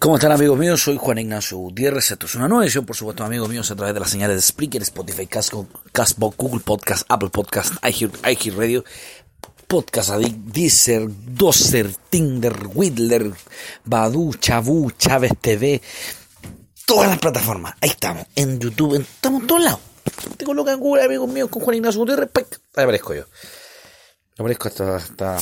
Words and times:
¿Cómo 0.00 0.16
están 0.16 0.32
amigos 0.32 0.58
míos? 0.58 0.82
Soy 0.82 0.96
Juan 0.98 1.18
Ignacio 1.18 1.58
Gutiérrez. 1.58 2.10
Esto 2.10 2.24
es 2.24 2.34
una 2.34 2.48
nueva 2.48 2.64
edición, 2.64 2.86
por 2.86 2.96
supuesto, 2.96 3.22
amigos 3.22 3.50
míos, 3.50 3.70
a 3.70 3.76
través 3.76 3.92
de 3.92 4.00
las 4.00 4.08
señales 4.08 4.34
de 4.34 4.40
Spreaker, 4.42 4.80
Spotify, 4.80 5.26
Castbox, 5.26 6.36
Google 6.38 6.60
Podcast, 6.60 7.04
Apple 7.06 7.28
Podcast, 7.28 7.74
iHeart, 7.84 8.56
Radio, 8.56 8.82
Podcast 9.66 10.08
Addict, 10.08 10.36
Deezer, 10.36 11.06
Dozer, 11.06 11.90
Tinder, 12.08 12.56
Whitler, 12.72 13.30
Badu, 13.84 14.32
Chabu, 14.40 14.90
Chávez 14.92 15.32
TV, 15.38 15.82
todas 16.86 17.08
las 17.08 17.18
plataformas. 17.18 17.74
Ahí 17.80 17.90
estamos, 17.90 18.26
en 18.34 18.58
YouTube, 18.58 19.00
estamos 19.00 19.42
en 19.42 19.46
todos 19.46 19.62
lados. 19.62 19.80
Te 20.36 20.44
colocan 20.44 20.74
en 20.74 20.80
Google, 20.80 21.04
amigos 21.04 21.28
míos, 21.28 21.48
con 21.50 21.62
Juan 21.62 21.76
Ignacio 21.76 22.00
Gutiérrez, 22.00 22.30
ahí 22.34 22.84
aparezco 22.84 23.14
yo. 23.14 23.24
Aparezco 24.38 24.68
hasta, 24.68 25.38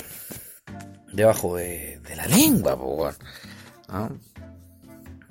debajo 1.13 1.57
de, 1.57 2.01
la 2.17 2.27
lengua, 2.27 2.77
po, 2.77 3.11
¿Ah? 3.89 4.11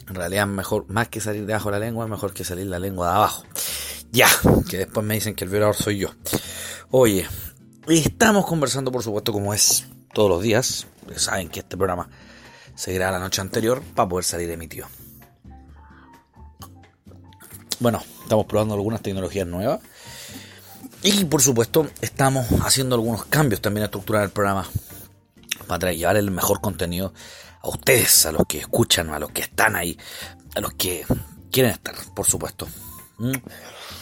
En 0.07 0.15
realidad, 0.15 0.47
mejor, 0.47 0.85
más 0.89 1.09
que 1.09 1.19
salir 1.19 1.45
debajo 1.45 1.69
de 1.69 1.79
la 1.79 1.85
lengua, 1.85 2.07
mejor 2.07 2.33
que 2.33 2.43
salir 2.43 2.67
la 2.67 2.79
lengua 2.79 3.09
de 3.09 3.15
abajo. 3.15 3.43
Ya, 4.11 4.29
que 4.69 4.77
después 4.77 5.05
me 5.05 5.15
dicen 5.15 5.35
que 5.35 5.43
el 5.43 5.49
violador 5.49 5.75
soy 5.75 5.97
yo. 5.97 6.09
Oye, 6.91 7.27
estamos 7.87 8.45
conversando, 8.45 8.91
por 8.91 9.03
supuesto, 9.03 9.33
como 9.33 9.53
es 9.53 9.87
todos 10.13 10.29
los 10.29 10.41
días. 10.41 10.87
saben 11.17 11.49
que 11.49 11.59
este 11.59 11.75
programa 11.75 12.09
se 12.75 12.93
graba 12.93 13.13
la 13.13 13.19
noche 13.19 13.41
anterior 13.41 13.81
para 13.95 14.07
poder 14.07 14.23
salir 14.23 14.49
emitido. 14.49 14.87
Bueno, 17.79 18.01
estamos 18.23 18.45
probando 18.47 18.73
algunas 18.73 19.01
tecnologías 19.01 19.45
nuevas. 19.47 19.81
Y 21.03 21.25
por 21.25 21.41
supuesto, 21.41 21.87
estamos 22.01 22.47
haciendo 22.63 22.95
algunos 22.95 23.25
cambios 23.25 23.61
también 23.61 23.83
a 23.83 23.85
estructurar 23.85 24.23
el 24.23 24.31
programa 24.31 24.67
para 25.67 25.93
llevar 25.93 26.17
el 26.17 26.31
mejor 26.31 26.59
contenido 26.59 27.13
a 27.61 27.69
ustedes, 27.69 28.25
a 28.25 28.31
los 28.31 28.43
que 28.47 28.59
escuchan, 28.59 29.09
a 29.09 29.19
los 29.19 29.31
que 29.31 29.41
están 29.41 29.75
ahí, 29.75 29.97
a 30.55 30.59
los 30.59 30.73
que 30.73 31.05
quieren 31.51 31.71
estar, 31.71 31.93
por 32.15 32.25
supuesto. 32.25 32.67
¿Mm? 33.19 33.33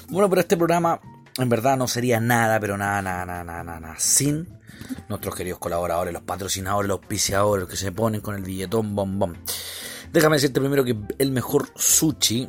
Bueno, 0.10 0.30
pero 0.30 0.42
este 0.42 0.56
programa 0.56 1.02
en 1.38 1.50
verdad 1.50 1.76
no 1.76 1.88
sería 1.88 2.22
nada, 2.22 2.60
pero 2.62 2.78
nada, 2.78 3.02
nada, 3.02 3.26
nada, 3.26 3.44
nada, 3.44 3.80
nada, 3.80 3.96
sin 3.98 4.48
nuestros 5.10 5.36
queridos 5.36 5.60
colaboradores, 5.60 6.14
los 6.14 6.24
patrocinadores, 6.24 6.88
los 6.88 7.00
auspiciadores, 7.00 7.62
los 7.62 7.70
que 7.70 7.78
se 7.78 7.92
ponen 7.92 8.22
con 8.22 8.36
el 8.36 8.44
billetón 8.44 8.96
bombón. 8.96 9.38
Déjame 10.14 10.38
decirte 10.38 10.62
primero 10.62 10.86
que 10.86 10.96
el 11.18 11.32
mejor 11.32 11.70
sushi 11.76 12.48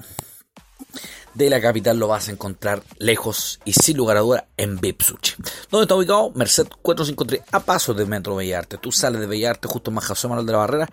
de 1.37 1.51
la 1.51 1.61
capital 1.61 1.99
lo 1.99 2.09
vas 2.09 2.29
a 2.29 2.33
encontrar 2.33 2.83
lejos 2.99 3.61
y 3.65 3.75
sin 3.75 3.99
lugar 3.99 4.17
a 4.17 4.21
duda 4.21 4.49
en 4.57 4.81
VIP 4.81 5.03
Sushi. 5.03 5.35
¿Dónde 5.71 5.85
está 5.85 5.95
ubicado? 5.95 6.33
Merced 6.35 6.67
453, 6.81 7.43
a 7.53 7.61
paso 7.61 7.93
del 7.93 8.07
Metro 8.07 8.37
Bellarte. 8.37 8.79
Tú 8.79 8.91
sales 8.91 9.21
de 9.21 9.27
Bellarte 9.27 9.69
justo 9.69 9.91
más 9.91 10.07
José 10.07 10.29
Manuel 10.29 10.47
de 10.47 10.53
la 10.53 10.59
Barrera 10.59 10.89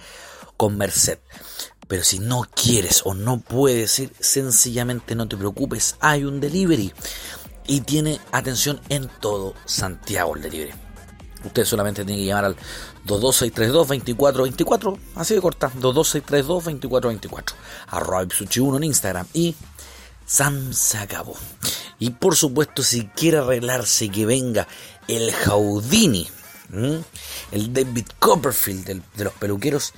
con 0.58 0.78
Merced. 0.78 1.20
Pero 1.88 2.04
si 2.04 2.20
no 2.20 2.46
quieres 2.54 3.04
o 3.06 3.14
no 3.14 3.40
puedes 3.40 3.98
ir, 4.00 4.12
sencillamente 4.20 5.16
no 5.16 5.28
te 5.28 5.38
preocupes, 5.38 5.96
hay 6.02 6.26
un 6.26 6.42
delivery 6.42 6.94
y 7.68 7.82
tiene 7.82 8.20
atención 8.32 8.82
en 8.90 9.10
todo 9.22 9.54
Santiago 9.66 10.36
el 10.36 10.42
delivery. 10.42 10.74
Usted 11.46 11.66
solamente 11.66 12.06
tiene 12.06 12.22
que 12.22 12.28
llamar 12.28 12.46
al 12.46 12.56
22632-2424, 13.06 14.98
así 15.16 15.36
de 15.36 15.42
corta, 15.42 15.72
22632-2424, 15.74 17.54
arroba 17.88 18.24
1 18.24 18.78
en 18.78 18.84
Instagram 18.84 19.28
y 19.34 19.56
Sam 20.26 20.74
se 20.74 20.98
acabó. 20.98 21.36
Y 22.00 22.12
por 22.12 22.36
supuesto, 22.36 22.84
si 22.84 23.06
quiere 23.08 23.40
arreglarse 23.40 24.10
que 24.10 24.26
venga 24.26 24.68
el 25.08 25.32
Jaudini, 25.32 26.28
el 27.52 27.74
David 27.74 28.08
Copperfield 28.20 29.04
de 29.16 29.24
los 29.24 29.34
peluqueros, 29.34 29.94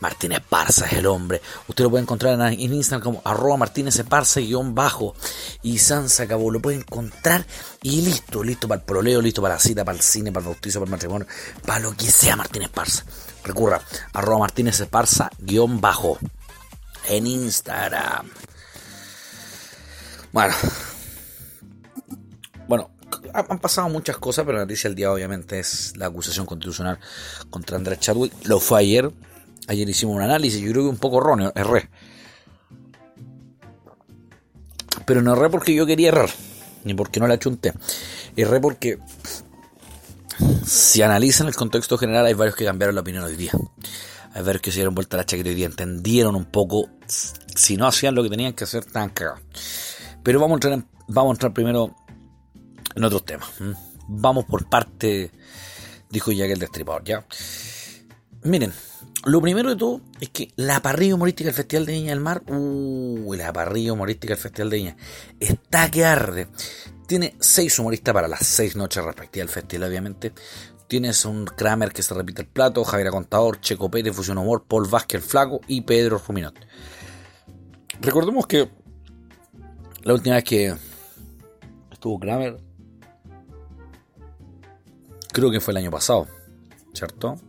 Martínez 0.00 0.40
Parza 0.46 0.86
es 0.86 0.94
el 0.94 1.06
hombre. 1.06 1.40
Usted 1.68 1.84
lo 1.84 1.90
puede 1.90 2.02
encontrar 2.02 2.38
en, 2.52 2.60
Instagram 2.60 3.02
como 3.02 3.22
arroba 3.24 3.56
Martínez 3.56 4.02
Parza 4.08 4.40
guion 4.40 4.74
bajo. 4.74 5.14
Y 5.62 5.78
San 5.78 6.08
se 6.08 6.22
acabó. 6.22 6.50
Lo 6.50 6.60
puede 6.60 6.78
encontrar 6.78 7.46
y 7.82 8.02
listo. 8.02 8.42
Listo 8.42 8.68
para 8.68 8.80
el 8.80 8.86
proleo, 8.86 9.22
listo 9.22 9.40
para 9.40 9.54
la 9.54 9.60
cita, 9.60 9.84
para 9.84 9.96
el 9.96 10.02
cine, 10.02 10.32
para 10.32 10.46
el 10.46 10.52
bautizo, 10.52 10.80
para 10.80 10.88
el 10.88 10.92
matrimonio, 10.92 11.26
para 11.64 11.80
lo 11.80 11.96
que 11.96 12.10
sea 12.10 12.36
Martínez 12.36 12.68
Parza. 12.68 13.04
Recurra 13.44 13.80
arroba 14.12 14.40
Martínez 14.40 14.82
Parza 14.90 15.30
guion 15.38 15.80
bajo 15.80 16.18
en 17.08 17.26
Instagram. 17.26 18.30
Bueno, 20.36 20.54
bueno, 22.68 22.90
han 23.32 23.58
pasado 23.58 23.88
muchas 23.88 24.18
cosas, 24.18 24.44
pero 24.44 24.58
la 24.58 24.64
noticia 24.64 24.90
del 24.90 24.94
día 24.94 25.10
obviamente 25.10 25.58
es 25.58 25.96
la 25.96 26.08
acusación 26.08 26.44
constitucional 26.44 26.98
contra 27.48 27.78
Andrés 27.78 28.00
Chadwick. 28.00 28.34
Lo 28.44 28.60
fue 28.60 28.80
ayer. 28.80 29.10
Ayer 29.66 29.88
hicimos 29.88 30.14
un 30.14 30.20
análisis, 30.20 30.60
yo 30.60 30.70
creo 30.72 30.82
que 30.82 30.90
un 30.90 30.98
poco 30.98 31.22
erróneo, 31.22 31.52
erré. 31.54 31.88
Pero 35.06 35.22
no 35.22 35.32
erré 35.32 35.48
porque 35.48 35.74
yo 35.74 35.86
quería 35.86 36.08
errar, 36.08 36.28
ni 36.84 36.92
porque 36.92 37.18
no 37.18 37.26
la 37.26 37.38
chunté. 37.38 37.72
Erré 38.36 38.60
porque 38.60 38.98
si 40.66 41.00
analizan 41.00 41.46
el 41.46 41.56
contexto 41.56 41.96
general 41.96 42.26
hay 42.26 42.34
varios 42.34 42.56
que 42.56 42.66
cambiaron 42.66 42.94
la 42.94 43.00
opinión 43.00 43.24
hoy 43.24 43.36
día. 43.36 43.52
Hay 44.34 44.42
varios 44.42 44.60
que 44.60 44.70
se 44.70 44.80
dieron 44.80 44.94
vuelta 44.94 45.16
a 45.16 45.20
la 45.20 45.24
chaqueta 45.24 45.48
hoy 45.48 45.54
día, 45.54 45.64
entendieron 45.64 46.36
un 46.36 46.44
poco, 46.44 46.90
si 47.06 47.78
no 47.78 47.86
hacían 47.86 48.14
lo 48.14 48.22
que 48.22 48.28
tenían 48.28 48.52
que 48.52 48.64
hacer, 48.64 48.84
tan 48.84 49.08
cagados. 49.08 49.40
Pero 50.26 50.40
vamos 50.40 50.54
a 50.54 50.66
entrar, 50.66 50.90
vamos 51.06 51.30
a 51.30 51.34
entrar 51.34 51.52
primero 51.52 51.94
en 52.96 53.04
otros 53.04 53.24
temas. 53.24 53.48
Vamos 54.08 54.44
por 54.44 54.68
parte, 54.68 55.30
dijo 56.10 56.32
que 56.32 56.52
el 56.52 56.58
destripador, 56.58 57.04
¿ya? 57.04 57.24
Miren, 58.42 58.72
lo 59.24 59.40
primero 59.40 59.70
de 59.70 59.76
todo 59.76 60.00
es 60.20 60.30
que 60.30 60.50
la 60.56 60.82
parrilla 60.82 61.14
humorística 61.14 61.46
del 61.46 61.54
Festival 61.54 61.86
de 61.86 61.92
Viña 61.92 62.10
del 62.10 62.18
Mar, 62.18 62.42
uh, 62.48 63.34
la 63.34 63.52
parrilla 63.52 63.92
humorística 63.92 64.34
del 64.34 64.42
Festival 64.42 64.70
de 64.70 64.76
Viña, 64.76 64.96
está 65.38 65.88
que 65.92 66.04
arde. 66.04 66.48
Tiene 67.06 67.36
seis 67.38 67.78
humoristas 67.78 68.12
para 68.12 68.26
las 68.26 68.44
seis 68.44 68.74
noches 68.74 69.04
respectivas 69.04 69.46
del 69.46 69.54
festival, 69.54 69.88
obviamente. 69.90 70.32
Tienes 70.88 71.24
un 71.24 71.44
Kramer 71.44 71.92
que 71.92 72.02
se 72.02 72.14
repite 72.14 72.42
el 72.42 72.48
plato, 72.48 72.82
Javier 72.82 73.10
Contador, 73.10 73.60
Checo 73.60 73.88
Pérez, 73.88 74.16
Fusión 74.16 74.38
Humor, 74.38 74.64
Paul 74.66 74.88
Vázquez 74.88 75.24
Flaco 75.24 75.60
y 75.68 75.82
Pedro 75.82 76.20
Ruminot. 76.26 76.58
Recordemos 78.00 78.48
que 78.48 78.68
la 80.06 80.14
última 80.14 80.36
vez 80.36 80.44
que 80.44 80.72
estuvo 81.90 82.20
Kramer, 82.20 82.58
creo 85.32 85.50
que 85.50 85.58
fue 85.58 85.72
el 85.72 85.78
año 85.78 85.90
pasado, 85.90 86.28
¿cierto? 86.94 87.40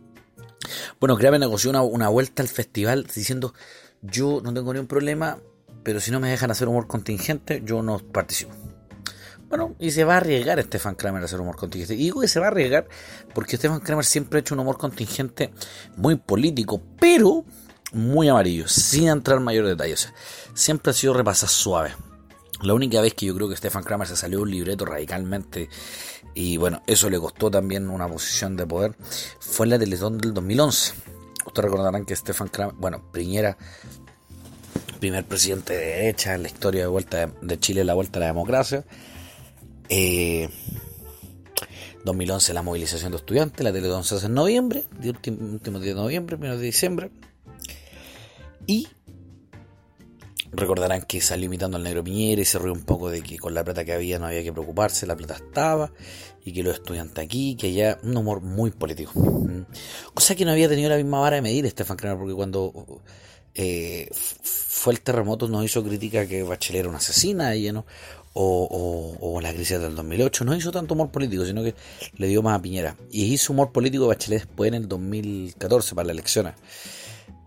Bueno, 0.98 1.16
Kramer 1.16 1.38
negoció 1.38 1.70
una, 1.70 2.08
vuelta 2.08 2.42
al 2.42 2.48
festival 2.48 3.06
diciendo, 3.14 3.54
yo 4.02 4.40
no 4.42 4.52
tengo 4.52 4.72
ningún 4.72 4.88
problema, 4.88 5.38
pero 5.84 6.00
si 6.00 6.10
no 6.10 6.18
me 6.18 6.30
dejan 6.30 6.50
hacer 6.50 6.66
humor 6.66 6.88
contingente, 6.88 7.62
yo 7.64 7.80
no 7.80 8.00
participo. 8.00 8.52
Bueno, 9.48 9.76
y 9.78 9.92
se 9.92 10.02
va 10.02 10.14
a 10.14 10.16
arriesgar 10.16 10.60
Stefan 10.60 10.96
Kramer 10.96 11.22
a 11.22 11.26
hacer 11.26 11.40
humor 11.40 11.54
contingente. 11.54 11.94
Y 11.94 11.98
digo 11.98 12.22
que 12.22 12.28
se 12.28 12.40
va 12.40 12.46
a 12.46 12.48
arriesgar 12.48 12.88
porque 13.34 13.56
Stefan 13.56 13.78
Kramer 13.78 14.04
siempre 14.04 14.38
ha 14.38 14.40
hecho 14.40 14.56
un 14.56 14.60
humor 14.60 14.78
contingente 14.78 15.52
muy 15.96 16.16
político, 16.16 16.82
pero 16.98 17.44
muy 17.92 18.28
amarillo, 18.28 18.66
sin 18.66 19.06
entrar 19.06 19.38
en 19.38 19.44
mayor 19.44 19.64
detalle. 19.64 19.94
siempre 20.54 20.90
ha 20.90 20.92
sido 20.92 21.14
repasar 21.14 21.48
suave. 21.48 21.94
La 22.62 22.74
única 22.74 23.00
vez 23.00 23.14
que 23.14 23.26
yo 23.26 23.34
creo 23.34 23.48
que 23.48 23.56
Stefan 23.56 23.84
Kramer 23.84 24.08
se 24.08 24.16
salió 24.16 24.42
un 24.42 24.50
libreto 24.50 24.84
radicalmente 24.84 25.68
y 26.34 26.56
bueno, 26.56 26.82
eso 26.86 27.08
le 27.08 27.18
costó 27.18 27.50
también 27.50 27.88
una 27.88 28.08
posición 28.08 28.56
de 28.56 28.66
poder 28.66 28.96
fue 29.38 29.66
en 29.66 29.70
la 29.70 29.78
Teletón 29.78 30.18
del 30.18 30.34
2011. 30.34 30.94
Ustedes 31.46 31.64
recordarán 31.64 32.04
que 32.04 32.16
Stefan 32.16 32.48
Kramer, 32.48 32.74
bueno, 32.76 33.10
Piñera, 33.12 33.56
primer 34.98 35.24
presidente 35.24 35.74
de 35.74 35.86
derecha 35.86 36.34
en 36.34 36.42
la 36.42 36.48
historia 36.48 36.82
de 36.82 36.88
vuelta 36.88 37.32
de, 37.40 37.60
Chile, 37.60 37.84
la 37.84 37.94
vuelta 37.94 38.18
a 38.18 38.20
la 38.20 38.26
democracia. 38.26 38.84
2011 42.04 42.50
eh, 42.50 42.54
la 42.54 42.62
movilización 42.62 43.12
de 43.12 43.18
estudiantes, 43.18 43.64
la 43.64 43.72
Teletón 43.72 44.04
se 44.04 44.16
hace 44.16 44.26
en 44.26 44.34
noviembre, 44.34 44.84
último, 45.02 45.52
último 45.52 45.78
día 45.78 45.94
de 45.94 46.00
noviembre, 46.00 46.36
primero 46.36 46.58
de 46.58 46.64
diciembre. 46.64 47.10
Y 48.66 48.88
Recordarán 50.52 51.02
que 51.02 51.20
salió 51.20 51.46
imitando 51.46 51.76
al 51.76 51.82
negro 51.82 52.02
Piñera 52.02 52.40
y 52.40 52.44
se 52.44 52.58
rió 52.58 52.72
un 52.72 52.82
poco 52.82 53.10
de 53.10 53.22
que 53.22 53.38
con 53.38 53.54
la 53.54 53.64
plata 53.64 53.84
que 53.84 53.92
había 53.92 54.18
no 54.18 54.26
había 54.26 54.42
que 54.42 54.52
preocuparse, 54.52 55.06
la 55.06 55.16
plata 55.16 55.34
estaba, 55.34 55.92
y 56.44 56.52
que 56.52 56.62
los 56.62 56.74
estudiantes 56.74 57.22
aquí, 57.24 57.54
que 57.56 57.68
haya 57.68 57.98
un 58.02 58.16
humor 58.16 58.40
muy 58.40 58.70
político. 58.70 59.12
Mm. 59.14 59.66
Cosa 60.14 60.34
que 60.34 60.44
no 60.44 60.52
había 60.52 60.68
tenido 60.68 60.88
la 60.88 60.96
misma 60.96 61.20
vara 61.20 61.36
de 61.36 61.42
medir 61.42 61.66
Estefan 61.66 61.96
Kramer, 61.96 62.18
porque 62.18 62.34
cuando 62.34 63.02
eh, 63.54 64.08
fue 64.12 64.94
el 64.94 65.00
terremoto 65.00 65.48
no 65.48 65.62
hizo 65.62 65.82
crítica 65.84 66.26
que 66.26 66.42
Bachelet 66.42 66.80
era 66.80 66.88
una 66.88 66.98
asesina, 66.98 67.52
ella, 67.54 67.72
¿no? 67.72 67.84
O, 68.40 69.16
o, 69.20 69.40
la 69.40 69.52
crisis 69.52 69.80
del 69.80 69.96
2008, 69.96 70.44
no 70.44 70.54
hizo 70.54 70.70
tanto 70.70 70.94
humor 70.94 71.10
político, 71.10 71.44
sino 71.44 71.64
que 71.64 71.74
le 72.18 72.28
dio 72.28 72.40
más 72.40 72.56
a 72.56 72.62
Piñera. 72.62 72.96
Y 73.10 73.24
hizo 73.24 73.52
humor 73.52 73.72
político 73.72 74.06
Bachelet 74.06 74.42
después 74.42 74.68
en 74.68 74.74
el 74.74 74.88
2014 74.88 75.94
para 75.96 76.06
las 76.06 76.14
elecciones 76.14 76.54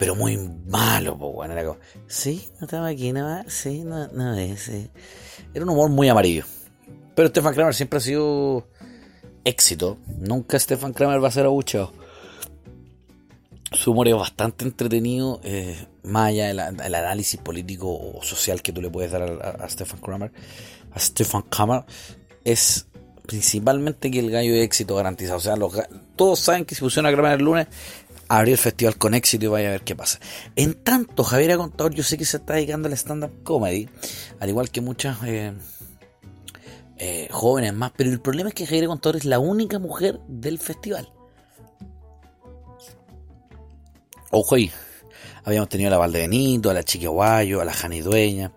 pero 0.02 0.16
muy 0.16 0.36
malo, 0.66 1.16
pues, 1.16 1.32
bueno, 1.32 1.54
era 1.54 1.64
como, 1.64 1.80
sí, 2.08 2.50
no 2.60 2.66
estaba 2.66 2.88
aquí, 2.88 3.12
no, 3.12 3.44
sí, 3.48 3.84
no, 3.84 4.08
no 4.08 4.34
es, 4.34 4.68
Era 4.68 5.64
un 5.64 5.70
humor 5.70 5.92
muy 5.92 6.10
amarillo. 6.10 6.44
Pero 7.14 7.30
Stefan 7.30 7.54
Kramer 7.54 7.76
siempre 7.76 7.98
ha 7.98 8.00
sido 8.00 8.68
éxito. 9.46 10.00
Nunca 10.18 10.58
Stefan 10.58 10.94
Kramer 10.94 11.24
va 11.24 11.28
a 11.28 11.32
ser 11.32 11.46
abucheado. 11.46 11.94
Su 13.74 13.92
humor 13.92 14.08
es 14.08 14.16
bastante 14.16 14.66
entretenido, 14.66 15.40
eh, 15.44 15.86
más 16.02 16.30
allá 16.30 16.48
del 16.48 16.96
análisis 16.96 17.40
político 17.40 17.96
o 17.96 18.24
social 18.24 18.64
que 18.64 18.74
tú 18.74 18.82
le 18.82 18.90
puedes 18.90 19.12
dar 19.12 19.22
a, 19.22 19.70
Stefan 19.70 20.00
Kramer. 20.00 20.32
A 20.94 21.00
Stefan 21.00 21.44
Kramer 21.44 21.84
es 22.44 22.88
principalmente 23.28 24.10
que 24.10 24.18
el 24.18 24.32
gallo 24.32 24.54
de 24.54 24.64
éxito 24.64 24.96
garantizado. 24.96 25.38
O 25.38 25.72
sea, 25.72 25.88
todos 26.16 26.40
saben 26.40 26.66
que 26.66 26.74
si 26.74 26.80
funciona 26.80 27.12
Kramer 27.12 27.34
el 27.34 27.46
lunes, 27.46 27.68
abrir 28.38 28.54
el 28.54 28.58
festival 28.58 28.98
con 28.98 29.14
éxito 29.14 29.46
y 29.46 29.48
vaya 29.50 29.70
a 29.70 29.72
ver 29.72 29.82
qué 29.82 29.96
pasa. 29.96 30.20
En 30.56 30.74
tanto, 30.74 31.24
Javier 31.24 31.58
Contador, 31.58 31.94
yo 31.94 32.04
sé 32.04 32.18
que 32.18 32.26
se 32.26 32.38
está 32.38 32.54
dedicando 32.54 32.88
al 32.88 32.94
stand-up 32.94 33.44
comedy, 33.44 33.90
al 34.40 34.50
igual 34.50 34.70
que 34.70 34.80
muchas 34.80 35.18
eh, 35.26 35.54
eh, 36.98 37.28
jóvenes 37.32 37.74
más, 37.74 37.92
pero 37.96 38.10
el 38.10 38.22
problema 38.22 38.50
es 38.50 38.56
que 38.56 38.66
Javier 38.66 38.88
Contador 38.88 39.18
es 39.18 39.26
la 39.26 39.40
única 39.40 39.80
mujer 39.80 40.20
del 40.28 40.60
festival. 40.60 41.12
Ojo 44.32 44.56
ahí, 44.56 44.72
habíamos 45.44 45.68
tenido 45.68 45.90
a 45.90 45.92
la 45.92 45.98
Valdebenito, 45.98 46.70
a 46.70 46.74
la 46.74 46.84
Chiquiaguayo, 46.84 47.60
a 47.60 47.66
la 47.66 47.74
Jani 47.74 48.00
Dueña, 48.00 48.54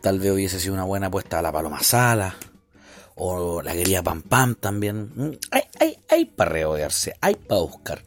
tal 0.00 0.20
vez 0.20 0.30
hubiese 0.30 0.60
sido 0.60 0.74
una 0.74 0.84
buena 0.84 1.08
apuesta 1.08 1.40
a 1.40 1.42
la 1.42 1.50
Paloma 1.50 1.82
Sala, 1.82 2.36
o 3.16 3.62
la 3.62 3.72
querida 3.72 4.00
Pam 4.02 4.22
Pam 4.22 4.54
también. 4.54 5.10
Mm, 5.16 5.30
hay, 5.50 5.62
hay, 5.80 5.98
hay 6.08 6.24
para 6.24 6.52
reodearse, 6.52 7.14
hay 7.20 7.34
para 7.34 7.62
buscar, 7.62 8.04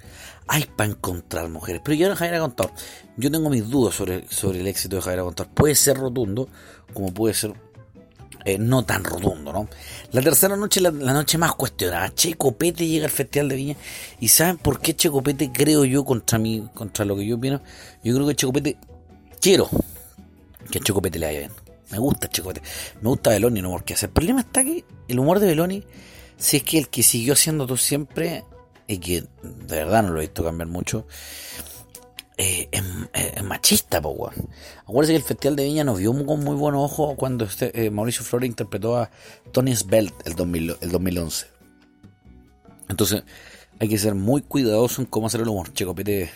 hay 0.51 0.65
para 0.65 0.89
encontrar 0.89 1.47
mujeres. 1.47 1.81
Pero 1.81 1.95
yo 1.95 2.09
no 2.09 2.15
Javier 2.17 2.41
Contador, 2.41 2.73
yo 3.15 3.31
tengo 3.31 3.49
mis 3.49 3.69
dudas 3.69 3.95
sobre, 3.95 4.27
sobre 4.27 4.59
el 4.59 4.67
éxito 4.67 4.97
de 4.97 5.01
Javier 5.01 5.23
Contador. 5.23 5.53
Puede 5.53 5.75
ser 5.75 5.97
rotundo, 5.97 6.49
como 6.93 7.13
puede 7.13 7.33
ser 7.33 7.53
eh, 8.43 8.57
no 8.57 8.83
tan 8.83 9.05
rotundo, 9.05 9.53
¿no? 9.53 9.69
La 10.11 10.21
tercera 10.21 10.57
noche, 10.57 10.81
la, 10.81 10.91
noche 10.91 11.37
más 11.37 11.55
cuestionada. 11.55 12.13
Che 12.13 12.35
Copete 12.35 12.85
llega 12.85 13.05
al 13.05 13.11
Festival 13.11 13.47
de 13.47 13.55
Viña. 13.55 13.75
¿Y 14.19 14.27
saben 14.27 14.57
por 14.57 14.81
qué 14.81 14.93
Che 14.93 15.09
Copete, 15.09 15.53
creo 15.53 15.85
yo, 15.85 16.03
contra 16.03 16.37
mí, 16.37 16.67
contra 16.73 17.05
lo 17.05 17.15
que 17.15 17.25
yo 17.25 17.37
opino? 17.37 17.61
Yo 18.03 18.13
creo 18.13 18.27
que 18.27 18.35
Che 18.35 18.45
Copete, 18.45 18.77
quiero 19.39 19.69
que 20.69 20.79
a 20.79 20.81
Che 20.81 20.91
Copete 20.91 21.17
le 21.17 21.27
vaya 21.27 21.39
bien. 21.39 21.51
Me 21.91 21.97
gusta 21.97 22.27
Che 22.27 22.41
Copete. 22.41 22.61
Me 22.99 23.07
gusta 23.07 23.29
Beloni, 23.29 23.61
no 23.61 23.71
porque 23.71 23.93
hacer. 23.93 24.09
El 24.09 24.13
problema 24.13 24.41
está 24.41 24.65
que 24.65 24.83
el 25.07 25.17
humor 25.17 25.39
de 25.39 25.47
Beloni, 25.47 25.85
si 26.35 26.57
es 26.57 26.63
que 26.63 26.77
el 26.77 26.89
que 26.89 27.03
siguió 27.03 27.31
haciendo 27.31 27.65
tú 27.65 27.77
siempre, 27.77 28.43
y 28.91 28.97
que 28.97 29.21
de 29.21 29.75
verdad 29.77 30.03
no 30.03 30.09
lo 30.09 30.19
he 30.19 30.25
visto 30.25 30.43
cambiar 30.43 30.67
mucho, 30.67 31.07
eh, 32.37 32.69
es, 32.71 33.43
machista, 33.43 34.01
po, 34.01 34.09
weón. 34.09 34.49
Acuérdense 34.81 35.13
que 35.13 35.17
el 35.17 35.23
Festival 35.23 35.55
de 35.55 35.63
Viña 35.63 35.83
nos 35.83 35.99
vio 35.99 36.11
con 36.25 36.43
muy 36.43 36.55
buen 36.55 36.75
ojo 36.75 37.15
cuando 37.15 37.45
este, 37.45 37.85
eh, 37.85 37.89
Mauricio 37.89 38.23
Flores 38.23 38.49
interpretó 38.49 38.97
a 38.97 39.09
Tony 39.51 39.75
Svelte 39.75 40.15
el, 40.25 40.35
2011. 40.35 41.47
Entonces, 42.89 43.23
hay 43.79 43.87
que 43.87 43.97
ser 43.97 44.15
muy 44.15 44.41
cuidadoso 44.41 45.01
en 45.01 45.07
cómo 45.07 45.27
hacer 45.27 45.41
el 45.41 45.47
humor. 45.47 45.71
Checopete, 45.73 46.29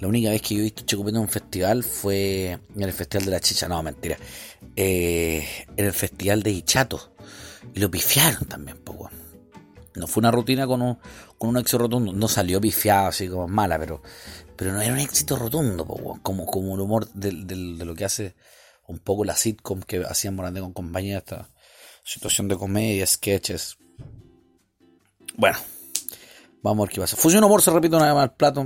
la 0.00 0.08
única 0.08 0.30
vez 0.30 0.42
que 0.42 0.56
yo 0.56 0.60
he 0.60 0.64
visto 0.64 0.84
Checopete 0.84 1.16
en 1.16 1.22
un 1.22 1.28
festival 1.28 1.82
fue 1.82 2.58
en 2.76 2.82
el 2.82 2.92
Festival 2.92 3.24
de 3.24 3.30
la 3.30 3.40
Chicha, 3.40 3.68
no, 3.68 3.82
mentira. 3.82 4.18
Eh, 4.76 5.46
en 5.76 5.84
el 5.86 5.92
Festival 5.92 6.42
de 6.42 6.50
Hichato. 6.50 7.14
Y 7.72 7.80
lo 7.80 7.90
pifiaron 7.90 8.46
también, 8.46 8.76
po, 8.78 8.92
weón. 8.92 9.24
No 9.94 10.08
fue 10.08 10.22
una 10.22 10.32
rutina 10.32 10.66
con 10.66 10.82
un, 10.82 10.98
un 11.48 11.56
éxito 11.56 11.78
rotundo. 11.78 12.12
No 12.12 12.28
salió 12.28 12.60
pifiado 12.60 13.08
así 13.08 13.28
como 13.28 13.48
mala, 13.48 13.78
pero 13.78 14.02
pero 14.56 14.72
no 14.72 14.80
era 14.80 14.92
un 14.92 15.00
éxito 15.00 15.36
rotundo, 15.36 15.86
como, 16.22 16.46
como 16.46 16.74
el 16.74 16.80
humor 16.80 17.10
de, 17.12 17.32
lo 17.32 17.94
que 17.94 18.04
hace 18.04 18.34
un 18.86 18.98
poco 18.98 19.24
la 19.24 19.34
sitcom 19.34 19.80
que 19.80 20.04
hacían 20.04 20.34
Morandé 20.34 20.60
con 20.60 20.72
compañía, 20.72 21.18
esta 21.18 21.50
situación 22.04 22.48
de 22.48 22.56
comedia, 22.56 23.06
sketches. 23.06 23.78
Bueno, 25.36 25.58
vamos 26.64 26.82
a 26.82 26.86
ver 26.86 26.94
qué 26.94 27.00
pasa. 27.00 27.16
Fusión 27.16 27.44
Humor 27.44 27.62
se 27.62 27.70
repite 27.70 27.94
una 27.94 28.06
vez 28.06 28.14
más 28.14 28.24
el 28.24 28.30
plato, 28.32 28.62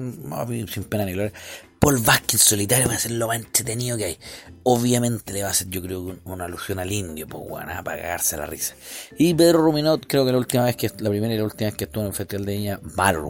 sin 0.72 0.84
pena 0.84 1.04
ni 1.04 1.12
gloria. 1.12 1.32
Paul 1.80 1.98
Vázquez 1.98 2.40
solitario 2.40 2.88
va 2.88 2.94
a 2.94 2.98
ser 2.98 3.10
lo 3.12 3.26
más 3.26 3.36
entretenido 3.36 3.96
que 3.96 4.04
hay. 4.04 4.18
Obviamente 4.62 5.32
le 5.32 5.42
va 5.42 5.48
a 5.48 5.50
hacer, 5.50 5.68
yo 5.68 5.82
creo, 5.82 6.16
una 6.24 6.44
alusión 6.44 6.78
al 6.78 6.90
indio, 6.90 7.26
pues 7.26 7.48
bueno, 7.48 7.72
para 7.84 8.00
cagarse 8.00 8.36
la 8.36 8.46
risa. 8.46 8.74
Y 9.16 9.34
Pedro 9.34 9.62
Ruminot, 9.62 10.06
creo 10.06 10.24
que 10.24 10.32
la 10.32 10.38
última 10.38 10.64
vez 10.64 10.76
que, 10.76 10.90
la 10.98 11.10
primera 11.10 11.34
y 11.34 11.38
la 11.38 11.44
última 11.44 11.68
vez 11.68 11.76
que 11.76 11.84
estuvo 11.84 12.04
en 12.04 12.08
el 12.08 12.14
Festival 12.14 12.46
de 12.46 12.56
Niña, 12.56 12.80
Battle, 12.82 13.22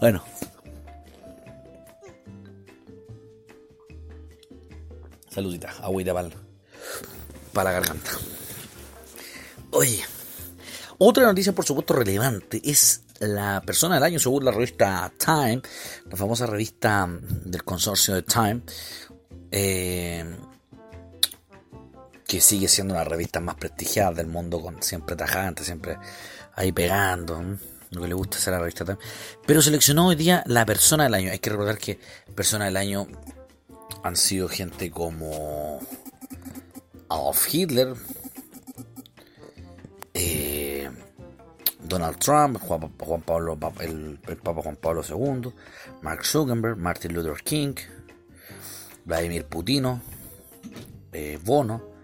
Bueno, 0.00 0.22
Saludita, 5.30 5.74
agüita 5.80 6.14
para, 6.14 6.28
para 7.52 7.72
la 7.72 7.80
garganta. 7.80 8.10
Oye, 9.70 10.00
otra 10.98 11.24
noticia 11.24 11.52
por 11.52 11.64
supuesto 11.64 11.94
relevante 11.94 12.60
es 12.62 13.03
la 13.28 13.62
persona 13.64 13.96
del 13.96 14.04
año 14.04 14.18
según 14.18 14.44
la 14.44 14.50
revista 14.50 15.12
Time, 15.16 15.62
la 16.10 16.16
famosa 16.16 16.46
revista 16.46 17.08
del 17.08 17.64
consorcio 17.64 18.14
de 18.14 18.22
Time, 18.22 18.62
eh, 19.50 20.36
que 22.26 22.40
sigue 22.40 22.68
siendo 22.68 22.94
la 22.94 23.04
revista 23.04 23.40
más 23.40 23.54
prestigiada 23.56 24.12
del 24.12 24.26
mundo, 24.26 24.60
con 24.60 24.82
siempre 24.82 25.16
tajante, 25.16 25.64
siempre 25.64 25.98
ahí 26.54 26.72
pegando, 26.72 27.42
lo 27.90 28.02
que 28.02 28.08
le 28.08 28.14
gusta 28.14 28.38
hacer 28.38 28.54
a 28.54 28.56
la 28.56 28.62
revista 28.62 28.84
Time. 28.84 28.98
Pero 29.46 29.62
seleccionó 29.62 30.08
hoy 30.08 30.16
día 30.16 30.42
la 30.46 30.66
persona 30.66 31.04
del 31.04 31.14
año. 31.14 31.30
Hay 31.30 31.38
que 31.38 31.50
recordar 31.50 31.78
que 31.78 31.98
persona 32.34 32.64
del 32.66 32.76
año 32.76 33.06
han 34.02 34.16
sido 34.16 34.48
gente 34.48 34.90
como 34.90 35.80
Adolf 37.08 37.54
Hitler, 37.54 37.94
Donald 41.94 42.18
Trump, 42.18 42.58
Juan, 42.58 43.22
Pablo, 43.22 43.56
el, 43.78 44.18
Papa 44.42 44.62
Juan 44.62 44.76
Pablo 44.76 45.02
II, 45.08 45.52
Mark 46.02 46.24
Zuckerberg, 46.24 46.76
Martin 46.76 47.14
Luther 47.14 47.40
King, 47.44 47.74
Vladimir 49.04 49.44
Putino, 49.44 50.00
eh, 51.12 51.38
Bono, 51.40 51.94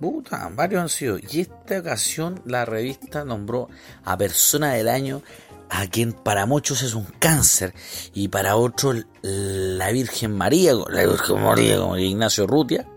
Puta, 0.00 0.50
varios 0.52 0.82
han 0.82 0.88
sido. 0.88 1.18
Y 1.18 1.42
esta 1.42 1.78
ocasión 1.78 2.42
la 2.46 2.64
revista 2.64 3.24
nombró 3.24 3.68
a 4.02 4.16
persona 4.16 4.72
del 4.72 4.88
año 4.88 5.22
a 5.70 5.86
quien 5.86 6.12
para 6.12 6.44
muchos 6.44 6.82
es 6.82 6.94
un 6.94 7.06
cáncer 7.20 7.72
y 8.12 8.26
para 8.26 8.56
otros 8.56 9.06
la 9.22 9.92
Virgen 9.92 10.36
María, 10.36 10.74
la 10.74 11.06
Virgen 11.06 11.40
María 11.44 11.78
como 11.78 11.96
Ignacio 11.96 12.48
Rutia, 12.48 12.88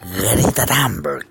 Greta 0.00 0.66
Thunberg. 0.66 1.28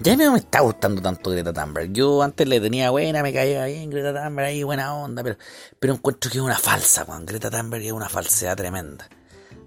Ya 0.00 0.14
no 0.14 0.32
me 0.32 0.38
está 0.38 0.60
gustando 0.60 1.00
tanto 1.00 1.30
Greta 1.30 1.52
Thunberg. 1.52 1.92
Yo 1.92 2.22
antes 2.22 2.46
le 2.46 2.60
tenía 2.60 2.90
buena, 2.90 3.22
me 3.22 3.32
caía 3.32 3.64
bien 3.64 3.90
Greta 3.90 4.12
Thunberg 4.12 4.48
ahí, 4.48 4.62
buena 4.62 4.94
onda, 4.94 5.22
pero, 5.22 5.38
pero 5.78 5.94
encuentro 5.94 6.30
que 6.30 6.38
es 6.38 6.44
una 6.44 6.58
falsa, 6.58 7.04
Juan. 7.04 7.24
Greta 7.24 7.50
Thunberg 7.50 7.82
es 7.82 7.92
una 7.92 8.08
falsedad 8.08 8.56
tremenda. 8.56 9.08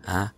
¿Ah? 0.05 0.33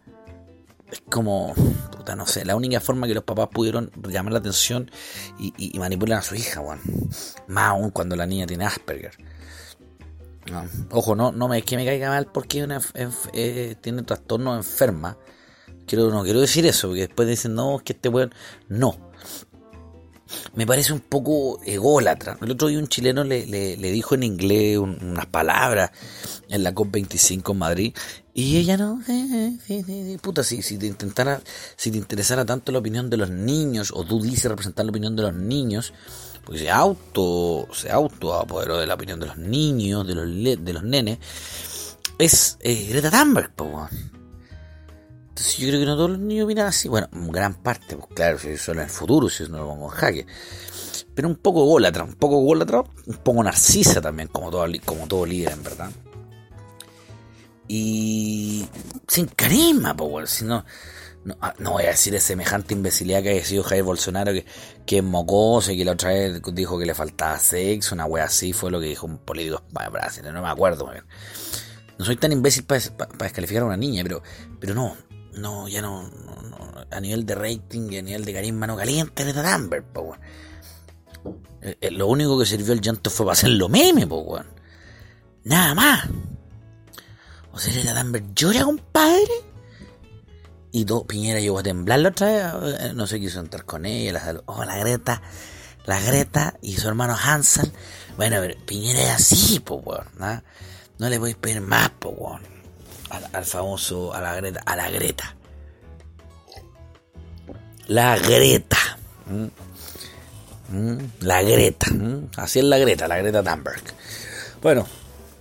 Es 0.92 1.02
como, 1.10 1.54
puta, 1.92 2.16
no 2.16 2.26
sé, 2.26 2.44
la 2.46 2.56
única 2.56 2.82
forma 2.82 3.08
que 3.08 3.14
los 3.14 3.24
papás 3.24 3.50
pudieron 3.50 3.92
llamar 4.08 4.34
la 4.34 4.40
atención 4.40 4.92
y, 5.40 5.78
manipular 5.80 6.20
a 6.20 6.22
su 6.22 6.36
hija, 6.36 6.62
Juan. 6.62 6.80
Más 7.48 7.70
aún 7.70 7.92
cuando 7.92 8.16
la 8.16 8.26
niña 8.26 8.46
tiene 8.46 8.66
Asperger. 8.66 9.16
Ojo, 10.90 11.16
no, 11.16 11.32
no 11.32 11.48
me, 11.48 11.60
es 11.60 11.66
que 11.66 11.78
me 11.78 11.86
caiga 11.86 12.10
mal 12.10 12.28
porque 12.28 12.68
eh, 13.34 13.76
tiene 13.80 14.04
trastorno 14.04 14.56
enferma. 14.56 15.18
Quiero, 15.86 16.10
no 16.10 16.24
quiero 16.24 16.42
decir 16.42 16.66
eso, 16.66 16.88
porque 16.90 17.08
después 17.08 17.28
dicen, 17.28 17.56
no, 17.56 17.78
es 17.78 17.84
que 17.84 17.94
este 17.94 18.10
weón. 18.10 18.34
No. 18.68 18.98
Me 20.56 20.66
parece 20.66 20.94
un 20.94 21.00
poco 21.00 21.60
ególatra. 21.66 22.38
El 22.42 22.52
otro 22.52 22.68
día 22.68 22.80
un 22.80 22.88
chileno 22.88 23.24
le, 23.24 23.46
le, 23.46 23.92
dijo 23.92 24.16
en 24.16 24.24
inglés 24.24 24.78
unas 24.78 25.26
palabras 25.28 25.92
en 26.50 26.64
la 26.64 26.74
COP25 26.74 27.52
en 27.52 27.58
Madrid. 27.58 27.94
Y 28.34 28.58
ella 28.58 28.78
no, 28.78 29.02
eh, 29.10 29.58
eh, 29.68 30.18
puta, 30.22 30.44
si, 30.44 30.62
si 30.62 30.78
te 30.78 30.88
intentara, 30.88 31.42
si 31.76 31.92
te 31.92 31.98
interesara 31.98 32.46
tanto 32.46 32.72
la 32.72 32.80
opinión 32.80 33.10
de 33.10 33.18
los 33.18 33.30
niños, 33.30 33.92
o 33.94 34.06
tú 34.06 34.22
dices 34.22 34.46
representar 34.46 34.86
la 34.86 34.92
opinión 34.92 35.16
de 35.18 35.24
los 35.24 35.34
niños, 35.34 35.94
porque 36.46 36.62
se 36.62 36.70
auto, 36.70 37.68
se 37.74 37.92
auto 37.92 38.34
apoderó 38.34 38.78
de 38.78 38.88
la 38.88 38.94
opinión 38.94 39.20
de 39.20 39.26
los 39.26 39.38
niños, 39.38 40.08
de 40.08 40.16
los, 40.16 40.64
de 40.64 40.74
los 40.74 40.84
nenes, 40.84 41.20
es 42.18 42.58
eh, 42.62 42.88
Greta 42.90 43.12
Thunberg, 43.12 43.52
Entonces 45.32 45.58
yo 45.58 45.68
creo 45.68 45.80
que 45.80 45.86
no 45.86 45.96
todos 45.96 46.12
los 46.12 46.20
niños 46.20 46.46
opinan 46.46 46.68
así. 46.68 46.88
Bueno, 46.88 47.08
gran 47.12 47.56
parte, 47.56 47.96
pues 47.96 48.08
claro, 48.14 48.38
si 48.38 48.58
solo 48.58 48.82
en 48.82 48.88
el 48.88 48.92
futuro, 48.92 49.30
si 49.30 49.44
no 49.44 49.60
lo 49.60 49.68
pongo 49.68 49.86
en 49.86 49.92
jaque. 49.92 50.26
Pero 51.14 51.28
un 51.28 51.36
poco 51.36 51.66
gólatra, 51.66 52.04
un 52.04 52.16
poco 52.16 52.38
gólatra, 52.38 52.84
un 53.06 53.18
poco 53.18 53.44
narcisa 53.44 54.02
también, 54.02 54.28
como 54.30 54.50
todo, 54.50 54.66
como 54.86 55.08
todo 55.08 55.26
líder, 55.26 55.54
en 55.54 55.64
verdad. 55.64 55.92
Y 57.68 58.68
sin 59.08 59.28
carisma, 59.28 59.96
pues, 59.96 60.30
si 60.30 60.46
no 60.46 60.64
Ah, 61.40 61.54
no, 61.60 61.74
voy 61.74 61.84
a 61.84 61.90
decir 61.90 62.16
es 62.16 62.24
semejante 62.24 62.74
imbecilidad 62.74 63.22
que 63.22 63.30
haya 63.30 63.46
sido 63.46 63.62
Jair 63.64 63.84
Bolsonaro, 63.84 64.34
que, 64.34 64.44
que 64.88 64.98
es 64.98 65.04
mocoso 65.04 65.72
y 65.72 65.78
que 65.78 65.86
la 65.86 65.92
otra 65.92 66.10
vez 66.10 66.42
dijo 66.54 66.80
que 66.80 66.86
le 66.86 66.96
faltaba 66.96 67.38
sexo, 67.38 67.94
una 67.94 68.06
wea 68.06 68.24
así, 68.24 68.54
fue 68.54 68.72
lo 68.72 68.80
que 68.80 68.88
dijo 68.88 69.06
un 69.06 69.20
político 69.20 69.62
brasileño, 69.92 70.34
no 70.34 70.42
me 70.42 70.50
acuerdo 70.50 70.88
muy 70.88 70.96
no 72.00 72.06
soy 72.06 72.16
tan 72.16 72.32
imbécil 72.32 72.64
para 72.64 72.82
descalificar 73.20 73.62
a 73.62 73.68
una 73.68 73.78
niña, 73.78 74.02
pero, 74.02 74.24
pero 74.60 74.74
no, 74.74 74.98
no, 75.34 75.68
ya 75.68 75.82
no, 75.82 76.10
a 76.92 77.00
nivel 77.00 77.26
de 77.26 77.36
rating 77.36 77.92
y 77.92 77.98
a 77.98 78.02
nivel 78.02 78.26
de 78.26 78.34
carisma 78.34 78.68
no 78.68 78.76
caliente 78.76 79.24
Greta 79.24 79.44
Thunberg, 79.44 79.86
po, 79.86 80.16
eh, 81.62 81.78
eh, 81.80 81.92
Lo 81.92 82.08
único 82.08 82.38
que 82.38 82.46
sirvió 82.46 82.74
el 82.74 82.82
llanto 82.82 83.10
fue 83.10 83.26
para 83.26 83.34
hacerlo 83.34 83.70
meme, 83.70 84.08
po, 84.08 84.20
weón. 84.20 84.48
Nada 85.44 85.74
más. 85.74 86.06
O 87.52 87.60
sea, 87.60 87.74
Greta 87.74 88.02
Thunberg 88.02 88.34
llora, 88.34 88.64
compadre. 88.64 89.52
Y 90.74 90.86
todo, 90.86 91.06
Piñera 91.06 91.40
llegó 91.40 91.60
a 91.60 91.64
temblar 91.64 92.00
la 92.00 92.10
otra 92.10 92.28
vez, 92.28 92.80
eh, 92.80 92.94
no 92.94 93.06
sé, 93.06 93.20
quiso 93.20 93.40
entrar 93.40 93.66
con 93.66 93.86
ella, 93.86 94.14
la, 94.14 94.42
oh, 94.46 94.64
la 94.64 94.78
Greta, 94.78 95.22
la 95.86 96.00
Greta 96.00 96.58
y 96.62 96.78
su 96.78 96.88
hermano 96.88 97.16
Hansel. 97.16 97.72
Bueno, 98.16 98.38
pero 98.40 98.56
Piñera 98.66 99.02
es 99.02 99.10
así, 99.10 99.60
po, 99.60 99.76
weón. 99.76 100.08
No 100.98 101.10
le 101.10 101.18
voy 101.18 101.32
a 101.32 101.38
pedir 101.38 101.62
más, 101.62 101.90
po, 101.92 102.10
weón. 102.10 102.61
Al, 103.34 103.46
famoso, 103.46 104.14
a 104.14 104.22
la 104.22 104.36
Greta, 104.36 104.62
a 104.66 104.76
la 104.76 104.90
Greta. 104.90 105.36
La 107.88 108.18
Greta. 108.18 108.78
¿Mm? 109.26 110.76
¿Mm? 110.76 110.98
La 111.20 111.42
Greta. 111.42 111.92
¿Mm? 111.92 112.30
Así 112.38 112.60
es 112.60 112.66
la 112.66 112.78
Greta, 112.78 113.08
la 113.10 113.18
Greta 113.18 113.44
Thunberg. 113.44 113.84
Bueno, 114.62 114.88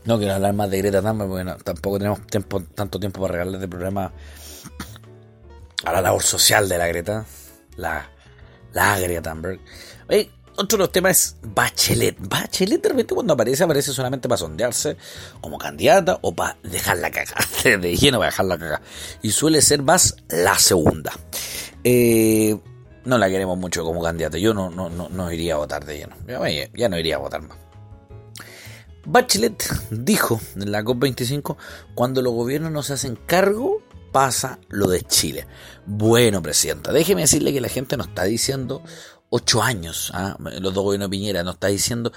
no 0.04 0.18
quiero 0.18 0.34
hablar 0.34 0.52
más 0.54 0.68
de 0.70 0.78
Greta 0.78 1.00
Thunberg 1.00 1.28
porque 1.28 1.62
tampoco 1.62 1.98
tenemos 1.98 2.26
tiempo, 2.26 2.60
tanto 2.60 2.98
tiempo 2.98 3.20
para 3.20 3.32
regalarle 3.32 3.58
de 3.58 3.68
programa 3.68 4.12
a 5.84 5.92
la 5.92 6.00
labor 6.00 6.22
social 6.22 6.68
de 6.68 6.78
la 6.78 6.88
Greta. 6.88 7.24
La, 7.76 8.10
la 8.72 8.98
Greta 8.98 9.30
Thunberg. 9.30 9.60
Otro 10.56 10.76
de 10.76 10.84
los 10.84 10.92
temas 10.92 11.10
es 11.12 11.36
Bachelet. 11.42 12.16
Bachelet 12.18 12.82
de 12.82 12.88
repente 12.88 13.14
cuando 13.14 13.34
aparece, 13.34 13.64
aparece 13.64 13.92
solamente 13.92 14.28
para 14.28 14.38
sondearse 14.38 14.96
como 15.40 15.58
candidata 15.58 16.18
o 16.22 16.34
para 16.34 16.56
dejar 16.62 16.98
la 16.98 17.10
caga. 17.10 17.34
De 17.64 17.96
lleno 17.96 18.18
para 18.18 18.30
dejar 18.30 18.46
la 18.46 18.58
caga. 18.58 18.82
Y 19.22 19.30
suele 19.30 19.62
ser 19.62 19.82
más 19.82 20.16
la 20.28 20.58
segunda. 20.58 21.12
Eh, 21.84 22.56
no 23.04 23.18
la 23.18 23.28
queremos 23.28 23.58
mucho 23.58 23.84
como 23.84 24.02
candidata. 24.02 24.38
Yo 24.38 24.54
no, 24.54 24.70
no, 24.70 24.88
no, 24.90 25.32
iría 25.32 25.54
a 25.54 25.58
votar 25.58 25.84
de 25.84 25.98
lleno. 25.98 26.16
Ya, 26.74 26.88
no 26.88 26.98
iría 26.98 27.16
a 27.16 27.18
votar 27.18 27.42
más. 27.42 27.56
Bachelet 29.06 29.64
dijo 29.90 30.40
en 30.56 30.70
la 30.70 30.82
COP25, 30.82 31.56
cuando 31.94 32.22
los 32.22 32.34
gobiernos 32.34 32.70
no 32.70 32.82
se 32.82 32.92
hacen 32.92 33.16
cargo, 33.16 33.82
pasa 34.12 34.58
lo 34.68 34.88
de 34.88 35.02
Chile. 35.02 35.46
Bueno, 35.86 36.42
Presidenta, 36.42 36.92
déjeme 36.92 37.22
decirle 37.22 37.52
que 37.52 37.60
la 37.60 37.68
gente 37.68 37.96
nos 37.96 38.08
está 38.08 38.24
diciendo 38.24 38.82
ocho 39.30 39.62
años, 39.62 40.10
¿ah? 40.12 40.36
los 40.38 40.74
dos 40.74 40.84
gobiernos 40.84 41.08
de 41.08 41.16
Piñera, 41.16 41.42
nos 41.42 41.54
está 41.54 41.68
diciendo, 41.68 42.12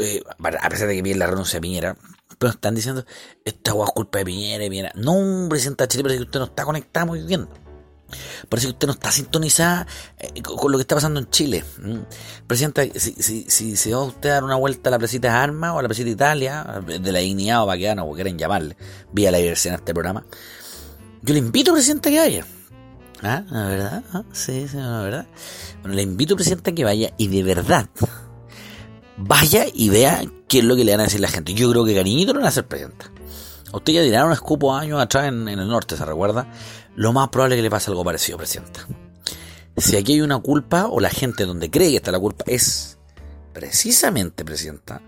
eh, 0.00 0.22
a 0.38 0.68
pesar 0.68 0.88
de 0.88 0.96
que 0.96 1.02
viene 1.02 1.18
la 1.18 1.26
renuncia 1.26 1.56
de 1.58 1.62
Piñera, 1.62 1.96
pero 2.38 2.52
están 2.52 2.74
diciendo, 2.74 3.04
esta 3.44 3.70
es 3.70 3.90
culpa 3.94 4.18
de 4.18 4.24
Piñera, 4.26 4.64
y 4.64 4.70
Piñera. 4.70 4.92
No, 4.94 5.48
Presidenta 5.48 5.88
Chile, 5.88 6.02
parece 6.02 6.18
que 6.18 6.24
usted 6.24 6.38
no 6.40 6.46
está 6.46 6.64
conectado 6.64 7.06
muy 7.06 7.22
bien. 7.22 7.48
Parece 8.48 8.68
que 8.68 8.72
usted 8.72 8.86
no 8.86 8.94
está 8.94 9.10
sintonizada 9.12 9.86
eh, 10.18 10.42
con 10.42 10.72
lo 10.72 10.78
que 10.78 10.82
está 10.82 10.94
pasando 10.94 11.20
en 11.20 11.28
Chile. 11.30 11.64
Presidenta, 12.46 12.82
si, 12.94 13.12
si, 13.12 13.44
si, 13.48 13.76
se 13.76 13.92
va 13.92 14.02
usted 14.02 14.30
a 14.30 14.34
dar 14.34 14.44
una 14.44 14.56
vuelta 14.56 14.88
a 14.88 14.98
la 14.98 14.98
de 14.98 15.28
Armas 15.28 15.72
o 15.72 15.78
a 15.78 15.82
la 15.82 15.88
Presita 15.88 16.08
Italia, 16.08 16.82
de 16.86 17.12
la 17.12 17.18
dignidad 17.18 17.62
o 17.62 17.66
para 17.66 17.78
que 17.78 17.94
no 17.94 18.10
quieren 18.12 18.38
llamarle, 18.38 18.76
vía 19.12 19.30
la 19.30 19.38
diversidad 19.38 19.74
en 19.74 19.80
este 19.80 19.92
programa, 19.92 20.24
yo 21.22 21.34
le 21.34 21.38
invito, 21.38 21.72
Presidenta, 21.72 22.08
a 22.08 22.12
que 22.12 22.18
vaya. 22.18 22.46
¿Ah? 23.22 23.44
¿La 23.50 23.66
verdad? 23.66 24.04
¿Ah? 24.12 24.22
Sí, 24.32 24.68
sí, 24.68 24.76
la 24.76 25.02
verdad. 25.02 25.26
Bueno, 25.80 25.96
le 25.96 26.02
invito, 26.02 26.36
Presidenta, 26.36 26.70
a 26.70 26.74
que 26.74 26.84
vaya 26.84 27.12
y 27.16 27.28
de 27.28 27.42
verdad 27.42 27.88
vaya 29.18 29.66
y 29.72 29.88
vea 29.88 30.22
qué 30.46 30.58
es 30.58 30.64
lo 30.64 30.76
que 30.76 30.84
le 30.84 30.92
van 30.92 31.00
a 31.00 31.04
decir 31.04 31.20
la 31.20 31.28
gente. 31.28 31.52
Yo 31.54 31.70
creo 31.70 31.84
que 31.84 31.94
cariñito 31.94 32.32
no 32.32 32.40
va 32.40 32.48
a 32.48 32.52
ser 32.52 32.66
presidenta. 32.66 33.10
Usted 33.72 33.92
ya 33.92 34.02
dirá 34.02 34.24
un 34.24 34.32
escupo 34.32 34.74
años 34.74 35.00
atrás 35.00 35.26
en, 35.26 35.48
en 35.48 35.58
el 35.58 35.68
norte, 35.68 35.96
¿se 35.96 36.04
recuerda? 36.04 36.46
lo 36.98 37.12
más 37.12 37.28
probable 37.28 37.54
es 37.54 37.58
que 37.58 37.62
le 37.62 37.70
pase 37.70 37.92
algo 37.92 38.02
parecido, 38.02 38.38
Presidenta. 38.38 38.86
Si 39.76 39.96
aquí 39.96 40.14
hay 40.14 40.20
una 40.20 40.40
culpa, 40.40 40.88
o 40.88 40.98
la 40.98 41.10
gente 41.10 41.44
donde 41.44 41.70
cree 41.70 41.90
que 41.90 41.98
está 41.98 42.10
la 42.10 42.18
culpa, 42.18 42.44
es 42.48 42.98
precisamente, 43.52 44.44
Presidenta, 44.44 45.00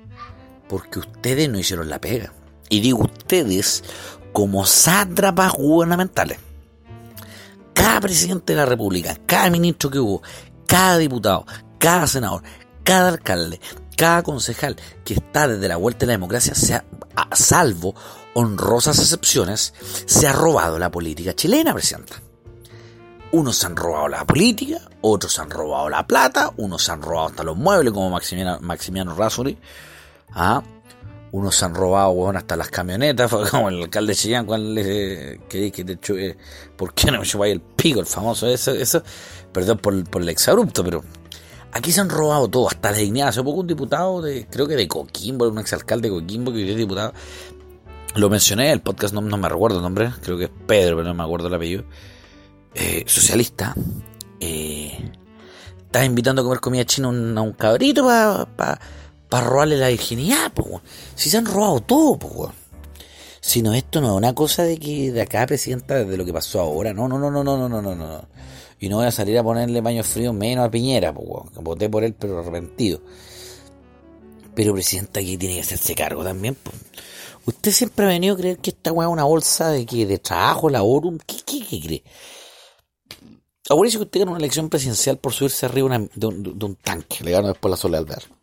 porque 0.68 1.00
ustedes 1.00 1.48
no 1.48 1.58
hicieron 1.58 1.90
la 1.90 2.00
pega. 2.00 2.32
Y 2.68 2.78
digo 2.78 3.00
ustedes 3.00 3.82
como 4.32 4.64
sátrapas 4.66 5.54
gubernamentales. 5.54 6.38
Cada 7.80 7.98
presidente 7.98 8.52
de 8.52 8.58
la 8.58 8.66
República, 8.66 9.16
cada 9.24 9.48
ministro 9.48 9.88
que 9.88 9.98
hubo, 9.98 10.22
cada 10.66 10.98
diputado, 10.98 11.46
cada 11.78 12.06
senador, 12.06 12.42
cada 12.84 13.08
alcalde, 13.08 13.58
cada 13.96 14.22
concejal 14.22 14.76
que 15.02 15.14
está 15.14 15.48
desde 15.48 15.66
la 15.66 15.78
vuelta 15.78 16.00
de 16.00 16.08
la 16.08 16.12
democracia, 16.12 16.54
sea 16.54 16.84
a 17.16 17.34
salvo 17.34 17.94
honrosas 18.34 18.98
excepciones, 18.98 19.72
se 20.04 20.28
ha 20.28 20.34
robado 20.34 20.78
la 20.78 20.90
política 20.90 21.32
chilena, 21.32 21.72
Presidenta. 21.72 22.20
Unos 23.32 23.56
se 23.56 23.64
han 23.64 23.76
robado 23.76 24.08
la 24.08 24.26
política, 24.26 24.78
otros 25.00 25.32
se 25.32 25.40
han 25.40 25.48
robado 25.48 25.88
la 25.88 26.06
plata, 26.06 26.52
unos 26.58 26.84
se 26.84 26.92
han 26.92 27.00
robado 27.00 27.28
hasta 27.28 27.44
los 27.44 27.56
muebles, 27.56 27.94
como 27.94 28.10
Maximiano, 28.10 28.58
Maximiano 28.60 29.14
Rasuri. 29.14 29.56
¿ah? 30.34 30.62
Unos 31.32 31.54
se 31.54 31.64
han 31.64 31.74
robado 31.74 32.12
bueno, 32.12 32.38
hasta 32.38 32.56
las 32.56 32.70
camionetas, 32.70 33.30
como 33.50 33.68
el 33.68 33.82
alcalde 33.82 34.12
de 34.12 34.16
Chillán, 34.16 34.46
que, 34.46 35.70
que 35.72 35.84
de 35.84 35.92
hecho, 35.92 36.16
eh, 36.16 36.36
¿por 36.76 36.94
qué 36.94 37.10
no 37.10 37.20
me 37.20 37.24
lleváis 37.24 37.52
el 37.52 37.60
pico, 37.60 38.00
el 38.00 38.06
famoso? 38.06 38.48
Eso, 38.48 38.72
eso, 38.72 39.02
perdón 39.52 39.78
por, 39.78 40.04
por 40.08 40.22
el 40.22 40.28
exabrupto, 40.28 40.82
pero 40.82 41.04
aquí 41.72 41.92
se 41.92 42.00
han 42.00 42.10
robado 42.10 42.48
todo, 42.48 42.68
hasta 42.68 42.90
la 42.90 42.98
dignidad. 42.98 43.28
Hace 43.28 43.42
poco 43.42 43.60
un 43.60 43.66
diputado 43.66 44.22
de, 44.22 44.46
creo 44.50 44.66
que 44.66 44.76
de 44.76 44.88
Coquimbo, 44.88 45.48
un 45.48 45.58
exalcalde 45.58 46.08
de 46.08 46.14
Coquimbo 46.14 46.52
que 46.52 46.70
es 46.70 46.76
diputado, 46.76 47.12
lo 48.16 48.28
mencioné, 48.28 48.72
el 48.72 48.80
podcast 48.80 49.14
no, 49.14 49.20
me 49.22 49.48
recuerdo 49.48 49.76
el 49.76 49.82
nombre, 49.82 50.12
creo 50.22 50.36
que 50.36 50.44
es 50.44 50.50
Pedro, 50.66 50.96
pero 50.96 51.08
no 51.08 51.14
me 51.14 51.22
acuerdo 51.22 51.48
el 51.48 51.54
apellido. 51.54 51.84
Eh, 52.74 53.04
socialista. 53.06 53.74
Eh, 54.40 55.12
estaba 55.90 56.04
invitando 56.04 56.42
a 56.42 56.44
comer 56.44 56.60
comida 56.60 56.84
china 56.84 57.08
a 57.08 57.10
un, 57.42 57.52
cabrito 57.52 58.04
para 58.04 58.46
pa, 58.46 58.80
robarle 59.30 59.76
la 59.76 59.88
virginidad, 59.88 60.52
pues. 60.52 60.82
Si 61.14 61.30
se 61.30 61.38
han 61.38 61.46
robado 61.46 61.80
todo, 61.80 62.18
pues. 62.18 62.50
Si 63.40 63.62
no, 63.62 63.72
esto 63.72 64.00
no 64.00 64.08
es 64.08 64.12
una 64.14 64.34
cosa 64.34 64.64
de 64.64 64.78
que 64.78 65.12
de 65.12 65.22
acá, 65.22 65.46
presidenta, 65.46 66.04
de 66.04 66.16
lo 66.16 66.24
que 66.24 66.32
pasó 66.32 66.60
ahora. 66.60 66.92
No, 66.92 67.08
no, 67.08 67.18
no, 67.18 67.30
no, 67.30 67.44
no, 67.44 67.56
no, 67.56 67.68
no, 67.68 67.80
no, 67.80 67.94
no. 67.94 68.28
Y 68.80 68.88
no 68.88 68.96
voy 68.96 69.06
a 69.06 69.10
salir 69.12 69.38
a 69.38 69.42
ponerle 69.42 69.80
baño 69.80 70.02
frío 70.02 70.32
menos 70.32 70.66
a 70.66 70.70
Piñera, 70.70 71.14
pues. 71.14 71.26
Voté 71.54 71.88
por 71.88 72.02
él, 72.02 72.14
pero 72.18 72.40
arrepentido. 72.40 73.00
Pero, 74.54 74.72
presidenta, 74.74 75.20
aquí 75.20 75.36
tiene 75.38 75.54
que 75.54 75.60
hacerse 75.60 75.94
cargo 75.94 76.24
también, 76.24 76.56
pues. 76.56 76.76
Usted 77.46 77.72
siempre 77.72 78.04
ha 78.04 78.08
venido 78.08 78.34
a 78.34 78.38
creer 78.38 78.58
que 78.58 78.70
esta 78.70 78.92
weá 78.92 79.08
es 79.08 79.12
una 79.12 79.24
bolsa 79.24 79.70
de 79.70 79.86
que 79.86 80.06
de 80.06 80.18
trabajo, 80.18 80.68
labor, 80.68 81.18
¿qué, 81.26 81.36
qué, 81.44 81.64
qué 81.66 81.80
cree? 81.80 82.04
Acuérdese 83.70 83.98
que 83.98 84.04
usted 84.04 84.20
ganó 84.20 84.32
una 84.32 84.40
elección 84.40 84.68
presidencial 84.68 85.18
por 85.18 85.32
subirse 85.32 85.64
arriba 85.64 85.96
de, 86.14 86.26
un, 86.26 86.76
tanque, 86.82 87.22
le 87.22 87.30
ganó 87.30 87.48
después 87.48 87.70
la 87.70 87.76
Soledad 87.76 88.02
Alvear. 88.02 88.39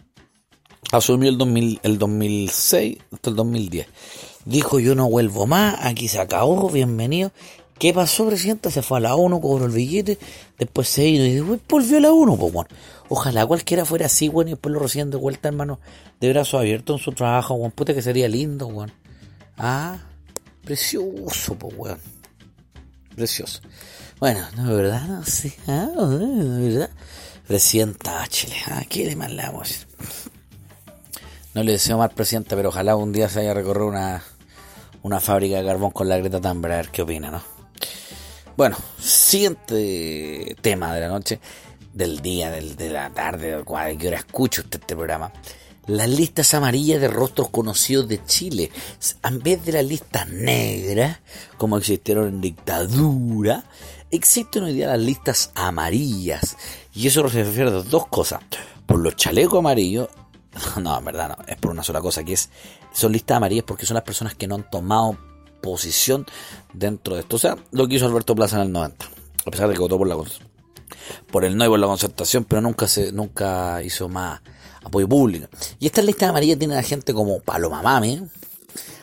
Asumió 0.91 1.29
el, 1.29 1.37
2000, 1.37 1.81
el 1.83 1.97
2006 1.97 2.97
hasta 3.11 3.29
el 3.29 3.35
2010. 3.35 3.87
Dijo, 4.45 4.79
yo 4.79 4.95
no 4.95 5.09
vuelvo 5.09 5.45
más, 5.45 5.77
aquí 5.81 6.07
se 6.07 6.19
acabó, 6.19 6.69
bienvenido. 6.69 7.31
¿Qué 7.77 7.93
pasó, 7.93 8.25
presidente? 8.25 8.71
Se 8.71 8.81
fue 8.81 8.97
a 8.97 9.01
la 9.01 9.15
ONU, 9.15 9.41
cobró 9.41 9.65
el 9.65 9.71
billete, 9.71 10.17
después 10.57 10.87
se 10.87 11.03
vino 11.03 11.25
y 11.25 11.33
después 11.35 11.59
volvió 11.67 11.97
a 11.97 12.01
la 12.01 12.11
ONU, 12.11 12.37
pues 12.37 12.53
bueno. 12.53 12.69
Ojalá 13.09 13.45
cualquiera 13.45 13.85
fuera 13.85 14.05
así, 14.05 14.29
weón, 14.29 14.47
y 14.47 14.51
después 14.51 14.73
lo 14.73 14.79
reciben 14.79 15.11
de 15.11 15.17
vuelta, 15.17 15.49
hermano, 15.49 15.79
de 16.19 16.29
brazos 16.29 16.61
abiertos 16.61 17.01
en 17.01 17.03
su 17.03 17.11
trabajo. 17.11 17.69
Puta 17.69 17.93
que 17.93 18.01
sería 18.01 18.27
lindo, 18.29 18.67
weón. 18.67 18.91
Ah, 19.57 19.97
precioso, 20.63 21.55
pues, 21.55 21.73
weón. 21.77 21.99
Precioso. 23.15 23.59
Bueno, 24.19 24.39
no, 24.55 24.73
verdad, 24.73 25.07
no 25.07 25.25
sé. 25.25 25.53
Ah, 25.67 25.89
verdad. 25.97 26.89
Presidenta 27.45 28.25
Chile, 28.27 28.55
ah, 28.67 28.83
¿qué 28.89 29.05
le 29.05 29.15
vamos 29.15 29.85
No 31.57 31.63
le 31.63 31.71
deseo 31.71 31.97
más 31.97 32.13
presidenta, 32.13 32.55
pero 32.55 32.69
ojalá 32.69 32.95
un 32.95 33.11
día 33.11 33.27
se 33.29 33.39
haya 33.39 33.51
recorrido 33.51 33.87
una, 33.87 34.21
una 35.01 35.19
fábrica 35.19 35.57
de 35.57 35.65
carbón 35.65 35.89
con 35.89 36.07
la 36.07 36.15
Greta 36.19 36.39
Thunberg, 36.39 36.71
a 36.71 36.77
ver 36.77 36.89
qué 36.89 37.01
opina, 37.01 37.31
¿no? 37.31 37.41
Bueno, 38.55 38.77
siguiente 39.01 40.55
tema 40.61 40.93
de 40.93 41.01
la 41.01 41.07
noche 41.07 41.39
del 41.91 42.21
día, 42.21 42.51
del, 42.51 42.75
de 42.75 42.91
la 42.91 43.09
tarde, 43.09 43.57
de 43.57 43.97
qué 43.97 44.07
hora 44.07 44.17
escucho 44.17 44.61
usted 44.61 44.79
este 44.79 44.95
programa. 44.95 45.33
Las 45.87 46.07
listas 46.07 46.53
amarillas 46.53 47.01
de 47.01 47.07
rostros 47.07 47.49
conocidos 47.49 48.07
de 48.07 48.23
Chile, 48.23 48.69
en 49.23 49.39
vez 49.39 49.65
de 49.65 49.71
las 49.71 49.85
listas 49.85 50.29
negras, 50.29 51.21
como 51.57 51.79
existieron 51.79 52.27
en 52.27 52.39
dictadura, 52.39 53.63
existen 54.11 54.61
hoy 54.61 54.73
día 54.73 54.89
las 54.89 54.99
listas 54.99 55.49
amarillas. 55.55 56.55
Y 56.93 57.07
eso 57.07 57.27
se 57.29 57.43
refiere 57.43 57.71
a 57.71 57.81
dos 57.81 58.05
cosas. 58.09 58.41
Por 58.85 58.99
los 58.99 59.15
chalecos 59.15 59.57
amarillos, 59.57 60.07
no, 60.81 60.97
en 60.97 61.05
verdad 61.05 61.37
no, 61.37 61.45
es 61.47 61.57
por 61.57 61.71
una 61.71 61.83
sola 61.83 62.01
cosa, 62.01 62.23
que 62.23 62.33
es, 62.33 62.49
son 62.93 63.11
listas 63.11 63.37
amarillas 63.37 63.65
porque 63.65 63.85
son 63.85 63.95
las 63.95 64.03
personas 64.03 64.35
que 64.35 64.47
no 64.47 64.55
han 64.55 64.69
tomado 64.69 65.17
posición 65.61 66.25
dentro 66.73 67.15
de 67.15 67.21
esto. 67.21 67.35
O 67.35 67.39
sea, 67.39 67.57
lo 67.71 67.87
que 67.87 67.95
hizo 67.95 68.05
Alberto 68.05 68.35
Plaza 68.35 68.57
en 68.57 68.63
el 68.63 68.71
90, 68.71 69.05
a 69.45 69.51
pesar 69.51 69.67
de 69.67 69.73
que 69.73 69.79
votó 69.79 69.97
por 69.97 70.07
la 70.07 70.17
por 71.31 71.45
el 71.45 71.57
no 71.57 71.65
y 71.65 71.67
por 71.67 71.79
la 71.79 71.87
concertación, 71.87 72.45
pero 72.45 72.61
nunca 72.61 72.87
se 72.87 73.11
nunca 73.11 73.81
hizo 73.83 74.07
más 74.09 74.41
apoyo 74.83 75.07
público. 75.07 75.47
Y 75.79 75.87
esta 75.87 76.01
lista 76.01 76.29
amarilla 76.29 76.57
tiene 76.57 76.77
a 76.77 76.83
gente 76.83 77.13
como 77.13 77.39
Paloma 77.39 77.81
Mami, 77.81 78.23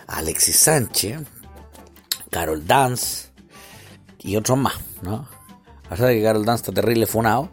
Alexis 0.06 0.56
Sánchez, 0.56 1.20
Carol 2.30 2.66
Dance 2.66 3.28
y 4.20 4.36
otros 4.36 4.58
más, 4.58 4.74
¿no? 5.02 5.28
A 5.86 5.90
pesar 5.90 6.08
de 6.08 6.16
que 6.16 6.22
Carol 6.22 6.44
Dance 6.44 6.62
está 6.62 6.72
terrible 6.72 7.06
fonado, 7.06 7.50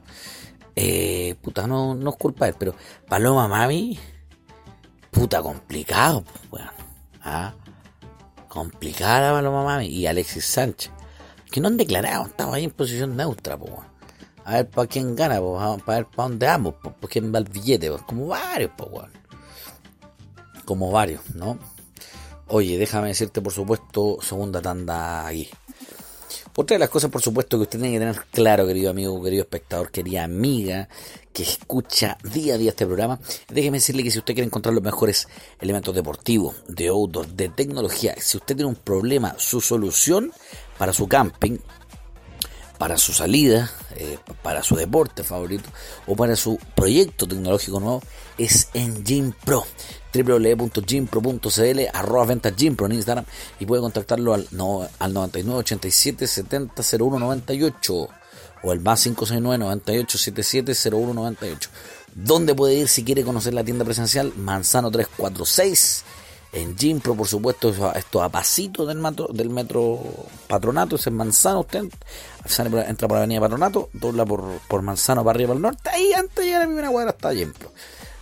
eh, 0.75 1.36
puta, 1.42 1.68
no, 1.68 1.96
no 1.96 2.10
es 2.12 2.16
culpa 2.16 2.46
de 2.46 2.51
él, 2.51 2.56
pero 2.58 2.75
Paloma 3.08 3.48
Mami, 3.48 4.00
puta, 5.12 5.42
complicado, 5.42 6.24
pues, 6.24 6.50
bueno, 6.50 6.72
¿ah? 7.24 7.54
Complicada 8.48 9.34
Paloma 9.34 9.63
Mami 9.63 9.88
y 9.88 10.08
Alexis 10.08 10.46
Sánchez, 10.46 10.92
que 11.50 11.62
no 11.62 11.68
han 11.68 11.78
declarado, 11.78 12.25
estaba 12.25 12.56
ahí 12.56 12.63
en 12.66 12.72
posición 12.72 13.16
neutra, 13.16 13.58
pues, 13.58 13.74
a 14.44 14.54
ver 14.54 14.70
para 14.70 14.88
quién 14.88 15.16
gana, 15.16 15.40
pues, 15.40 15.84
para 15.84 15.98
ver 16.00 16.08
para 16.08 16.30
dónde 16.30 16.46
vamos, 16.46 16.75
pues, 16.82 17.12
quién 17.12 17.34
va 17.34 17.40
el 17.40 17.46
billete, 17.46 17.90
pues, 17.90 18.04
como 18.04 18.28
varios, 18.28 18.72
pues, 18.78 18.90
bueno. 18.90 19.13
como 20.66 20.92
varios, 20.92 21.30
¿no? 21.36 21.60
Oye, 22.48 22.78
déjame 22.78 23.10
decirte, 23.10 23.42
por 23.42 23.54
supuesto, 23.54 24.18
segunda 24.22 24.62
tanda 24.62 25.25
ahí. 25.25 25.50
Otra 26.55 26.75
de 26.75 26.79
las 26.79 26.89
cosas, 26.89 27.10
por 27.10 27.22
supuesto, 27.22 27.58
que 27.58 27.63
usted 27.63 27.79
tiene 27.79 27.93
que 27.93 28.00
tener 28.00 28.25
claro, 28.31 28.67
querido 28.67 28.89
amigo, 28.89 29.24
querido 29.24 29.43
espectador, 29.43 29.89
querida 29.89 30.25
amiga, 30.25 30.89
que 31.31 31.43
escucha 31.43 32.17
día 32.24 32.55
a 32.55 32.58
día 32.58 32.72
este 32.72 32.86
programa, 32.86 33.20
déjeme 33.48 33.77
decirle 33.77 34.03
que 34.03 34.12
si 34.12 34.20
usted 34.20 34.34
quiere 34.34 34.48
encontrar 34.48 34.74
los 34.74 34.84
mejores 34.84 35.29
elementos 35.62 35.96
deportivos, 35.96 36.55
de 36.67 36.89
outdoor, 36.89 37.27
de 37.27 37.48
tecnología, 37.50 38.15
si 38.20 38.38
usted 38.38 38.55
tiene 38.55 38.70
un 38.70 38.75
problema, 38.75 39.36
su 39.38 39.62
solución 39.62 40.34
para 40.77 40.91
su 40.91 41.08
camping, 41.08 41.58
para 42.77 42.98
su 42.98 43.13
salida, 43.13 43.72
eh, 43.96 44.17
para 44.41 44.62
su 44.62 44.75
deporte 44.75 45.24
favorito 45.24 45.70
o 46.08 46.15
para 46.15 46.36
su 46.36 46.58
proyecto 46.75 47.27
tecnológico 47.27 47.79
nuevo 47.79 48.01
es 48.38 48.70
en 48.74 49.05
Gym 49.05 49.34
Pro 49.46 49.63
www.gympro.cl 50.13 51.80
arroba 51.94 52.25
ventas 52.25 52.56
Gympro 52.56 52.86
en 52.86 52.94
Instagram 52.94 53.25
y 53.60 53.65
puede 53.65 53.82
contactarlo 53.82 54.34
al, 54.34 54.48
no, 54.51 54.88
al 55.00 55.13
99 55.13 55.60
87 55.60 56.27
70 56.27 56.84
01 57.00 57.20
98 57.20 58.08
o 58.63 58.74
el 58.74 58.80
más 58.80 59.03
569 59.03 59.58
98 59.58 60.18
77 60.18 60.74
01 60.91 61.13
98 61.13 61.70
¿Dónde 62.13 62.53
puede 62.53 62.75
ir 62.75 62.88
si 62.88 63.03
quiere 63.03 63.24
conocer 63.24 63.53
la 63.53 63.63
tienda 63.63 63.86
presencial? 63.86 64.34
Manzano 64.36 64.91
346 64.91 66.03
en 66.53 66.77
Gimpro, 66.77 67.15
por 67.15 67.27
supuesto, 67.27 67.74
esto 67.96 68.22
a 68.22 68.27
pasito 68.27 68.86
del 68.86 68.98
metro, 68.98 69.30
del 69.32 69.50
metro 69.50 70.00
Patronato, 70.48 70.98
es 70.98 71.08
en 71.08 71.15
Manzano, 71.15 71.62
usted 71.62 71.86
entra 72.88 73.08
por 73.08 73.15
la 73.15 73.20
avenida 73.20 73.39
Patronato, 73.39 73.89
dobla 73.94 74.25
por, 74.25 74.44
por 74.68 74.82
Manzano 74.82 75.24
para 75.24 75.38
arriba 75.38 75.50
para 75.50 75.58
el 75.58 75.62
norte, 75.62 75.89
ahí 75.89 76.12
antes 76.12 76.36
de 76.36 76.44
llegar 76.44 76.62
a 76.62 76.65
la 76.65 76.68
primera 76.68 76.89
cuadra 76.89 77.12
está 77.12 77.34
Gimpro. 77.34 77.72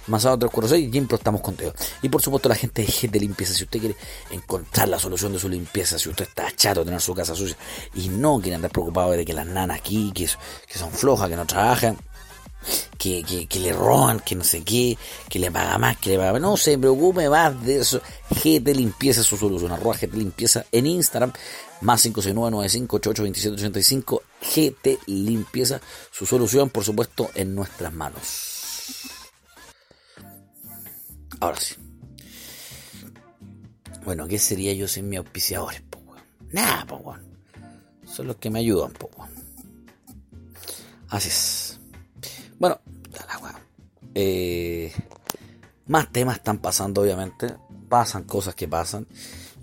Manzano 0.09 0.37
346, 0.37 0.91
Gimpro 0.91 1.17
estamos 1.17 1.41
contigo. 1.41 1.73
Y 2.01 2.09
por 2.09 2.21
supuesto 2.21 2.49
la 2.49 2.55
gente 2.55 2.85
de 2.85 3.19
limpieza, 3.19 3.53
si 3.53 3.63
usted 3.63 3.79
quiere 3.79 3.95
encontrar 4.31 4.89
la 4.89 4.99
solución 4.99 5.33
de 5.33 5.39
su 5.39 5.47
limpieza, 5.47 5.99
si 5.99 6.09
usted 6.09 6.27
está 6.27 6.51
chato 6.55 6.81
de 6.81 6.85
tener 6.85 7.01
su 7.01 7.13
casa 7.13 7.35
sucia 7.35 7.57
y 7.95 8.09
no 8.09 8.39
quiere 8.39 8.55
andar 8.55 8.71
preocupado 8.71 9.11
de 9.11 9.23
que 9.23 9.33
las 9.33 9.45
nanas 9.45 9.77
aquí, 9.77 10.11
que, 10.13 10.27
que 10.67 10.79
son 10.79 10.91
flojas, 10.91 11.29
que 11.29 11.35
no 11.35 11.45
trabajan, 11.45 11.97
que, 12.97 13.47
que, 13.47 13.59
le 13.59 13.71
roban, 13.71 14.19
que 14.19 14.35
no 14.35 14.43
sé 14.43 14.63
qué, 14.63 14.97
que 15.29 15.39
le 15.39 15.49
paga 15.51 15.77
más, 15.77 15.95
que 15.97 16.09
le 16.11 16.17
paga 16.17 16.37
No 16.39 16.57
se 16.57 16.77
preocupe 16.77 17.29
más 17.29 17.63
de 17.63 17.79
eso. 17.79 18.01
GT 18.29 18.75
Limpieza 18.75 19.23
su 19.23 19.37
solución. 19.37 19.71
Arroba 19.71 19.95
GT 19.95 20.13
Limpieza 20.15 20.65
en 20.71 20.87
Instagram. 20.87 21.31
Más 21.81 22.05
569-9588-2785. 22.05 24.21
GT 24.41 24.99
Limpieza 25.07 25.79
su 26.11 26.25
solución, 26.25 26.69
por 26.69 26.83
supuesto, 26.83 27.29
en 27.35 27.55
nuestras 27.55 27.93
manos. 27.93 28.58
Ahora 31.39 31.59
sí. 31.59 31.75
Bueno, 34.03 34.27
¿qué 34.27 34.39
sería 34.39 34.73
yo 34.73 34.87
sin 34.87 35.09
mis 35.09 35.19
auspiciadores? 35.19 35.83
Nada, 36.51 36.85
po, 36.85 37.15
Son 38.05 38.27
los 38.27 38.37
que 38.37 38.49
me 38.49 38.59
ayudan, 38.59 38.91
po, 38.91 39.09
Así 41.09 41.27
es. 41.29 41.79
Bueno, 42.57 42.79
eh, 44.15 44.91
más 45.87 46.11
temas 46.11 46.37
están 46.37 46.59
pasando, 46.59 47.01
obviamente. 47.01 47.55
Pasan 47.87 48.23
cosas 48.23 48.55
que 48.55 48.67
pasan. 48.67 49.07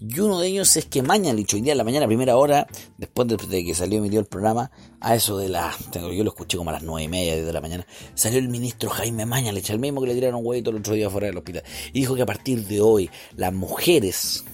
Y 0.00 0.20
uno 0.20 0.40
de 0.40 0.48
ellos 0.48 0.76
es 0.76 0.84
que 0.86 1.02
mañana, 1.02 1.36
dicho 1.36 1.56
hoy 1.56 1.62
día 1.62 1.72
en 1.72 1.78
la 1.78 1.84
mañana, 1.84 2.06
primera 2.06 2.36
hora, 2.36 2.66
después 2.98 3.28
de, 3.28 3.64
que 3.64 3.74
salió 3.74 3.98
emitió 3.98 4.20
el 4.20 4.26
programa, 4.26 4.70
a 5.00 5.14
eso 5.14 5.38
de 5.38 5.48
las. 5.48 5.76
Yo 5.92 6.24
lo 6.24 6.30
escuché 6.30 6.58
como 6.58 6.70
a 6.70 6.74
las 6.74 6.82
nueve 6.82 7.04
y 7.04 7.08
media 7.08 7.36
de 7.36 7.52
la 7.52 7.60
mañana, 7.60 7.86
salió 8.14 8.38
el 8.38 8.48
ministro 8.48 8.90
Jaime 8.90 9.26
Mañalich, 9.26 9.70
el 9.70 9.78
mismo 9.78 10.00
que 10.00 10.08
le 10.08 10.14
tiraron 10.14 10.40
un 10.40 10.46
huevito 10.46 10.70
el 10.70 10.76
otro 10.76 10.94
día 10.94 11.08
fuera 11.08 11.28
del 11.28 11.38
hospital. 11.38 11.64
Y 11.92 12.00
dijo 12.00 12.14
que 12.14 12.22
a 12.22 12.26
partir 12.26 12.66
de 12.66 12.80
hoy, 12.80 13.10
las 13.36 13.52
mujeres 13.52 14.44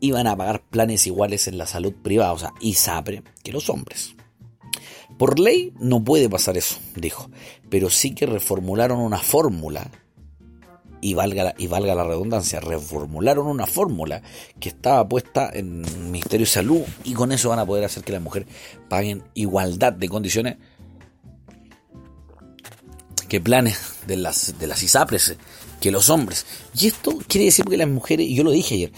iban 0.00 0.26
a 0.26 0.36
pagar 0.36 0.62
planes 0.68 1.06
iguales 1.06 1.48
en 1.48 1.58
la 1.58 1.66
salud 1.66 1.94
privada, 2.02 2.32
o 2.32 2.38
sea, 2.38 2.52
ISAPRE, 2.60 3.22
que 3.42 3.52
los 3.52 3.70
hombres. 3.70 4.14
Por 5.18 5.38
ley 5.38 5.72
no 5.78 6.04
puede 6.04 6.28
pasar 6.28 6.58
eso, 6.58 6.76
dijo, 6.94 7.30
pero 7.70 7.88
sí 7.88 8.14
que 8.14 8.26
reformularon 8.26 8.98
una 8.98 9.18
fórmula, 9.18 9.90
y 11.06 11.14
valga, 11.14 11.44
la, 11.44 11.54
y 11.56 11.68
valga 11.68 11.94
la 11.94 12.02
redundancia, 12.02 12.58
reformularon 12.58 13.46
una 13.46 13.64
fórmula 13.64 14.22
que 14.58 14.70
estaba 14.70 15.08
puesta 15.08 15.48
en 15.52 15.82
Ministerio 16.10 16.46
de 16.46 16.50
Salud 16.50 16.80
y 17.04 17.14
con 17.14 17.30
eso 17.30 17.50
van 17.50 17.60
a 17.60 17.64
poder 17.64 17.84
hacer 17.84 18.02
que 18.02 18.10
las 18.10 18.20
mujeres 18.20 18.48
paguen 18.88 19.22
igualdad 19.34 19.92
de 19.92 20.08
condiciones 20.08 20.56
que 23.28 23.40
planes 23.40 23.78
de 24.08 24.16
las, 24.16 24.58
de 24.58 24.66
las 24.66 24.82
ISAPRES 24.82 25.36
que 25.80 25.92
los 25.92 26.10
hombres. 26.10 26.44
Y 26.74 26.88
esto 26.88 27.16
quiere 27.28 27.44
decir 27.44 27.64
que 27.66 27.76
las 27.76 27.88
mujeres, 27.88 28.26
y 28.26 28.34
yo 28.34 28.42
lo 28.42 28.50
dije 28.50 28.74
ayer, 28.74 28.92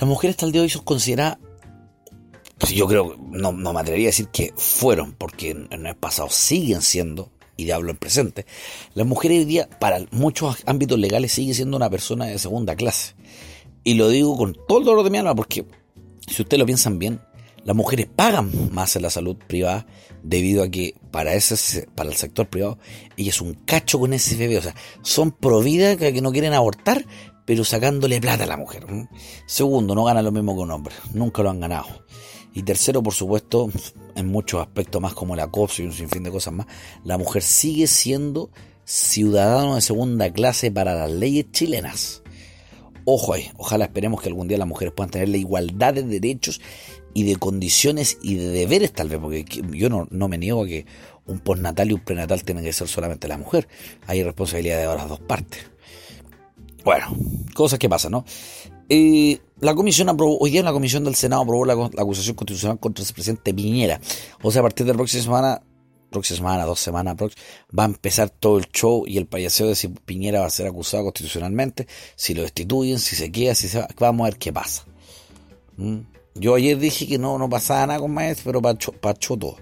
las 0.00 0.08
mujeres 0.08 0.34
hasta 0.34 0.46
el 0.46 0.52
día 0.52 0.62
de 0.62 0.64
hoy 0.64 0.70
son 0.70 0.82
consideradas 0.82 1.38
yo 2.74 2.88
creo, 2.88 3.16
no, 3.30 3.52
no 3.52 3.72
me 3.72 3.80
atrevería 3.80 4.08
a 4.08 4.10
decir 4.10 4.28
que 4.28 4.52
fueron, 4.56 5.12
porque 5.12 5.50
en, 5.70 5.86
el 5.86 5.96
pasado 5.96 6.28
siguen 6.28 6.82
siendo, 6.82 7.30
y 7.60 7.64
de 7.64 7.72
hablo 7.74 7.90
en 7.90 7.96
presente, 7.96 8.46
las 8.94 9.06
mujeres 9.06 9.40
hoy 9.40 9.44
día, 9.44 9.68
para 9.78 10.04
muchos 10.10 10.56
ámbitos 10.66 10.98
legales, 10.98 11.32
sigue 11.32 11.54
siendo 11.54 11.76
una 11.76 11.90
persona 11.90 12.24
de 12.26 12.38
segunda 12.38 12.74
clase. 12.74 13.14
Y 13.84 13.94
lo 13.94 14.08
digo 14.08 14.36
con 14.36 14.56
todo 14.66 14.78
el 14.78 14.84
dolor 14.84 15.04
de 15.04 15.10
mi 15.10 15.18
alma, 15.18 15.34
porque 15.34 15.66
si 16.26 16.42
ustedes 16.42 16.58
lo 16.58 16.66
piensan 16.66 16.98
bien, 16.98 17.20
las 17.64 17.76
mujeres 17.76 18.06
pagan 18.14 18.50
más 18.72 18.96
en 18.96 19.02
la 19.02 19.10
salud 19.10 19.36
privada 19.36 19.86
debido 20.22 20.62
a 20.62 20.68
que 20.68 20.94
para 21.10 21.34
ese 21.34 21.86
para 21.94 22.10
el 22.10 22.16
sector 22.16 22.48
privado 22.48 22.78
ella 23.16 23.30
es 23.30 23.40
un 23.40 23.54
cacho 23.54 23.98
con 23.98 24.12
ese 24.12 24.36
bebé, 24.36 24.58
o 24.58 24.62
sea, 24.62 24.74
son 25.02 25.32
providas 25.32 25.96
que 25.96 26.20
no 26.20 26.32
quieren 26.32 26.54
abortar, 26.54 27.04
pero 27.44 27.64
sacándole 27.64 28.20
plata 28.20 28.44
a 28.44 28.46
la 28.46 28.56
mujer. 28.56 28.86
Segundo, 29.46 29.94
no 29.94 30.04
ganan 30.04 30.24
lo 30.24 30.32
mismo 30.32 30.54
que 30.54 30.62
un 30.62 30.70
hombre, 30.70 30.94
nunca 31.12 31.42
lo 31.42 31.50
han 31.50 31.60
ganado. 31.60 31.86
Y 32.52 32.62
tercero, 32.62 33.02
por 33.02 33.14
supuesto, 33.14 33.70
en 34.16 34.28
muchos 34.28 34.60
aspectos 34.60 35.00
más 35.00 35.14
como 35.14 35.34
el 35.34 35.40
acoso 35.40 35.82
y 35.82 35.86
un 35.86 35.92
sinfín 35.92 36.24
de 36.24 36.30
cosas 36.30 36.52
más, 36.52 36.66
la 37.04 37.16
mujer 37.16 37.42
sigue 37.42 37.86
siendo 37.86 38.50
ciudadano 38.84 39.76
de 39.76 39.80
segunda 39.80 40.32
clase 40.32 40.70
para 40.72 40.94
las 40.94 41.10
leyes 41.10 41.46
chilenas. 41.52 42.22
Ojo 43.04 43.34
ahí, 43.34 43.50
ojalá 43.56 43.84
esperemos 43.84 44.20
que 44.20 44.28
algún 44.28 44.48
día 44.48 44.58
las 44.58 44.68
mujeres 44.68 44.92
puedan 44.94 45.10
tener 45.10 45.28
la 45.28 45.36
igualdad 45.36 45.94
de 45.94 46.02
derechos 46.02 46.60
y 47.14 47.24
de 47.24 47.36
condiciones 47.36 48.18
y 48.22 48.34
de 48.34 48.48
deberes 48.48 48.92
tal 48.92 49.08
vez, 49.08 49.18
porque 49.18 49.44
yo 49.72 49.88
no, 49.88 50.28
me 50.28 50.38
niego 50.38 50.64
a 50.64 50.66
que 50.66 50.86
un 51.26 51.38
postnatal 51.38 51.90
y 51.90 51.94
un 51.94 52.00
prenatal 52.00 52.42
tienen 52.44 52.64
que 52.64 52.72
ser 52.72 52.88
solamente 52.88 53.28
la 53.28 53.38
mujer. 53.38 53.68
Hay 54.06 54.22
responsabilidad 54.22 54.80
de 54.80 54.86
las 54.86 55.08
dos 55.08 55.20
partes. 55.20 55.60
Bueno, 56.84 57.06
cosas 57.54 57.78
que 57.78 57.88
pasan, 57.88 58.12
¿no? 58.12 58.24
Eh, 58.88 59.38
la 59.60 59.74
comisión 59.74 60.08
aprobó, 60.08 60.38
hoy 60.38 60.50
día 60.50 60.62
la 60.62 60.72
comisión 60.72 61.04
del 61.04 61.14
Senado 61.14 61.42
aprobó 61.42 61.64
la, 61.64 61.74
acusación 61.74 62.34
constitucional 62.34 62.78
contra 62.78 63.04
el 63.04 63.12
presidente 63.12 63.52
Piñera. 63.52 64.00
O 64.42 64.50
sea, 64.50 64.60
a 64.60 64.62
partir 64.62 64.86
de 64.86 64.92
la 64.92 64.96
próxima 64.96 65.22
semana, 65.22 65.62
próxima 66.10 66.36
semana, 66.38 66.64
dos 66.64 66.80
semanas, 66.80 67.16
va 67.16 67.82
a 67.84 67.86
empezar 67.86 68.30
todo 68.30 68.58
el 68.58 68.66
show 68.68 69.04
y 69.06 69.18
el 69.18 69.26
payaseo 69.26 69.68
de 69.68 69.74
si 69.74 69.88
Piñera 69.88 70.40
va 70.40 70.46
a 70.46 70.50
ser 70.50 70.66
acusado 70.66 71.04
constitucionalmente, 71.04 71.86
si 72.16 72.34
lo 72.34 72.42
destituyen, 72.42 72.98
si 72.98 73.16
se 73.16 73.30
queda, 73.30 73.54
si 73.54 73.68
se 73.68 73.80
va. 73.80 73.88
Vamos 73.98 74.26
a 74.26 74.30
ver 74.30 74.38
qué 74.38 74.52
pasa. 74.52 74.84
¿Mm? 75.76 75.98
Yo 76.34 76.54
ayer 76.54 76.78
dije 76.78 77.06
que 77.06 77.18
no, 77.18 77.38
no 77.38 77.48
pasaba 77.48 77.86
nada 77.86 78.00
con 78.00 78.12
Maestro, 78.12 78.44
pero 78.46 78.62
pachó, 79.00 79.36
todo. 79.36 79.56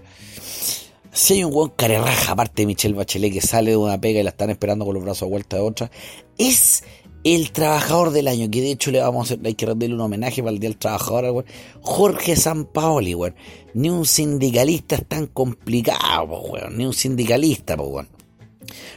Si 1.11 1.33
hay 1.33 1.43
un 1.43 1.51
buen 1.51 1.71
carerraja, 1.71 2.33
aparte 2.33 2.61
de 2.61 2.67
Michelle 2.67 2.93
Bachelet, 2.93 3.33
que 3.33 3.41
sale 3.41 3.71
de 3.71 3.77
una 3.77 3.99
pega 3.99 4.19
y 4.19 4.23
la 4.23 4.29
están 4.29 4.51
esperando 4.51 4.85
con 4.85 4.93
los 4.93 5.03
brazos 5.03 5.23
a 5.23 5.25
vuelta 5.25 5.57
de 5.57 5.63
otra, 5.63 5.91
es 6.37 6.83
el 7.23 7.51
trabajador 7.51 8.11
del 8.11 8.27
año, 8.27 8.49
que 8.49 8.61
de 8.61 8.71
hecho 8.71 8.91
le 8.91 9.01
vamos 9.01 9.31
a 9.31 9.33
hacer, 9.33 9.45
hay 9.45 9.53
que 9.53 9.65
rendirle 9.65 9.95
un 9.95 10.01
homenaje 10.01 10.41
para 10.41 10.53
el 10.53 10.59
Día 10.59 10.69
del 10.69 10.77
Trabajador, 10.77 11.45
Jorge 11.81 12.35
Sampaoli, 12.35 13.13
weón. 13.15 13.35
Ni 13.73 13.89
un 13.89 14.05
sindicalista 14.05 14.95
es 14.95 15.05
tan 15.05 15.27
complicado, 15.27 16.41
weón. 16.41 16.77
Ni 16.77 16.85
un 16.85 16.93
sindicalista, 16.93 17.75
weón. 17.75 18.07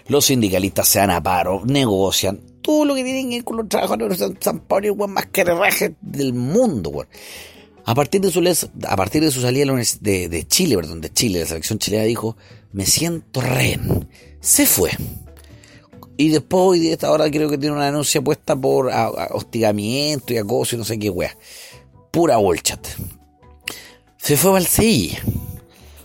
Los 0.09 0.27
sindicalistas 0.27 0.89
se 0.89 0.99
van 0.99 1.11
a 1.11 1.23
paro, 1.23 1.63
negocian, 1.65 2.41
todo 2.61 2.85
lo 2.85 2.95
que 2.95 3.03
tienen 3.03 3.31
que 3.31 3.37
ver 3.37 3.45
con 3.45 3.57
los 3.57 3.69
trabajadores 3.69 4.19
de 4.19 4.37
San 4.41 4.61
Paoli, 4.61 4.91
weón, 4.91 5.13
más 5.13 5.27
que 5.27 5.45
rebaje 5.45 5.95
del 6.01 6.33
mundo, 6.33 6.91
weón. 6.91 7.09
A 7.85 7.97
partir 7.97 8.21
de 8.21 8.31
su, 8.31 8.69
a 8.87 8.97
partir 8.97 9.23
de 9.25 9.33
su 9.33 9.41
salida 9.41 9.67
de, 10.01 10.29
de 10.29 10.47
Chile, 10.47 10.77
perdón, 10.77 11.01
de 11.01 11.13
Chile, 11.13 11.41
la 11.41 11.47
selección 11.47 11.81
chilena 11.81 12.05
dijo, 12.05 12.37
me 12.73 12.87
siento 12.87 13.41
rehén. 13.41 14.09
Se 14.41 14.67
fue 14.67 14.91
Y 16.17 16.29
después 16.29 16.63
hoy 16.63 16.81
de 16.81 16.93
esta 16.93 17.11
hora 17.11 17.31
creo 17.31 17.49
que 17.49 17.59
tiene 17.59 17.75
una 17.75 17.87
denuncia 17.87 18.21
puesta 18.21 18.55
por 18.55 18.91
hostigamiento 19.31 20.33
y 20.33 20.39
acoso 20.39 20.77
y 20.77 20.79
no 20.79 20.85
sé 20.85 20.99
qué 20.99 21.11
wea. 21.11 21.37
Pura 22.11 22.37
bullchat. 22.37 22.87
Se 24.19 24.37
fue 24.37 24.57
al 24.57 24.67
Sevilla. 24.67 25.23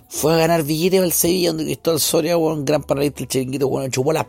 Fue 0.10 0.34
a 0.34 0.38
ganar 0.38 0.63
billetes 0.63 1.02
al 1.02 1.12
Sevilla 1.12 1.50
donde 1.50 1.65
Cristóbal 1.65 2.00
Soria, 2.00 2.38
un 2.38 2.65
gran 2.65 2.82
panelista, 2.82 3.22
el 3.22 3.28
chiringuito, 3.28 3.67
bueno, 3.67 3.89
chupó 3.89 4.13
la 4.13 4.28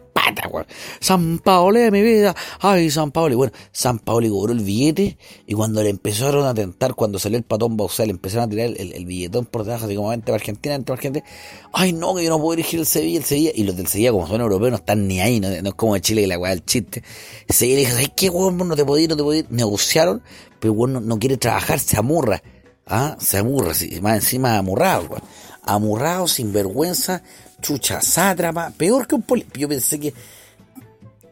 weón. 0.51 0.67
San 1.01 1.39
Paolo 1.39 1.79
de 1.79 1.91
mi 1.91 2.03
vida. 2.03 2.35
Ay, 2.61 2.91
San 2.91 3.11
Paolo. 3.11 3.35
Y 3.35 3.37
bueno, 3.37 3.53
San 3.73 3.99
Paolo 3.99 4.29
cobró 4.31 4.53
el 4.53 4.61
billete 4.61 5.19
y 5.47 5.55
cuando 5.55 5.83
le 5.83 5.91
empezaron 5.91 6.47
a 6.47 6.55
tentar, 6.55 6.95
cuando 6.95 7.19
salió 7.19 7.39
el 7.39 7.45
patón 7.45 7.77
Bausá, 7.77 8.05
le 8.05 8.11
empezaron 8.11 8.47
a 8.47 8.49
tirar 8.49 8.71
el, 8.77 9.07
billetón 9.07 9.47
por 9.47 9.65
debajo, 9.65 9.87
así 9.87 9.95
como 9.95 10.09
vente 10.11 10.27
para 10.27 10.37
Argentina, 10.37 10.79
para 10.81 10.95
Argentina. 10.95 11.25
Ay, 11.73 11.93
no, 11.93 12.15
que 12.15 12.25
yo 12.25 12.31
no 12.31 12.39
puedo 12.39 12.57
dirigir 12.57 12.81
el 12.81 12.87
Sevilla, 12.87 13.19
el 13.19 13.25
Sevilla. 13.25 13.51
Y 13.55 13.65
los 13.65 13.77
del 13.77 13.87
Sevilla, 13.87 14.13
como 14.13 14.27
son 14.27 14.41
europeos, 14.41 14.71
no 14.71 14.77
están 14.77 15.07
ni 15.07 15.21
ahí, 15.21 15.41
no, 15.41 15.49
es 15.49 15.75
como 15.75 15.97
en 15.97 16.03
Chile 16.03 16.23
que 16.23 16.29
la 16.29 16.39
weá 16.39 16.51
del 16.51 16.65
chiste. 16.65 17.03
El 17.47 17.55
Sevilla 17.55 17.77
le 17.77 17.87
dijo, 17.87 17.97
ay, 17.99 18.13
qué 18.17 18.31
weón, 18.31 18.57
no 18.57 18.77
te 18.77 18.85
puedo 18.85 18.99
ir, 19.01 19.09
no 19.09 19.17
te 19.17 19.23
puedo 19.23 19.39
ir. 19.39 19.47
Negociaron, 19.51 20.23
pero 20.61 20.75
bueno, 20.75 21.01
no, 21.01 21.19
quiere 21.19 21.37
trabajar, 21.37 21.79
se 21.79 21.97
amurra. 21.97 22.43
Ah, 22.91 23.19
se 23.21 23.37
amurra, 23.37 23.73
más 24.01 24.15
encima 24.15 24.57
amurrado, 24.57 25.09
weón 25.11 25.23
amurrado, 25.69 26.27
vergüenza, 26.47 27.23
chucha, 27.61 28.01
sátrapa, 28.01 28.71
peor 28.77 29.07
que 29.07 29.15
un 29.15 29.23
político. 29.23 29.59
Yo 29.59 29.69
pensé 29.69 29.99
que. 29.99 30.15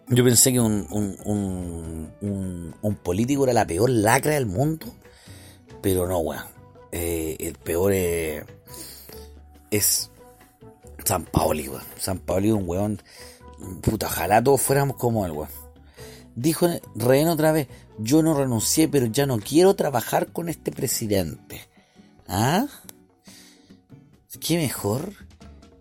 Yo 0.08 0.24
pensé 0.24 0.52
que 0.52 0.60
un, 0.60 0.86
un, 0.90 2.74
un, 2.80 2.94
político 2.96 3.44
era 3.44 3.52
la 3.52 3.66
peor 3.66 3.90
lacra 3.90 4.34
del 4.34 4.46
mundo. 4.46 4.86
Pero 5.82 6.06
no, 6.06 6.18
weón. 6.18 6.44
Eh, 6.92 7.36
el 7.40 7.54
peor 7.54 7.92
es. 7.92 8.44
Es. 9.70 10.10
San 11.04 11.24
Paoli, 11.24 11.68
weón. 11.68 11.84
San 11.98 12.18
Paoli 12.18 12.48
es 12.48 12.54
un 12.54 12.68
weón. 12.68 13.02
Puta, 13.82 14.06
ojalá 14.06 14.42
todos 14.42 14.60
fuéramos 14.60 14.96
como 14.96 15.26
él, 15.26 15.32
weón. 15.32 15.50
Dijo 16.34 16.68
Rehén 16.94 17.28
otra 17.28 17.52
vez: 17.52 17.68
Yo 17.98 18.22
no 18.22 18.34
renuncié, 18.34 18.88
pero 18.88 19.06
ya 19.06 19.26
no 19.26 19.38
quiero 19.38 19.74
trabajar 19.74 20.28
con 20.28 20.48
este 20.48 20.70
presidente. 20.70 21.66
¿Ah? 22.28 22.66
¿Qué 24.40 24.56
mejor? 24.56 25.25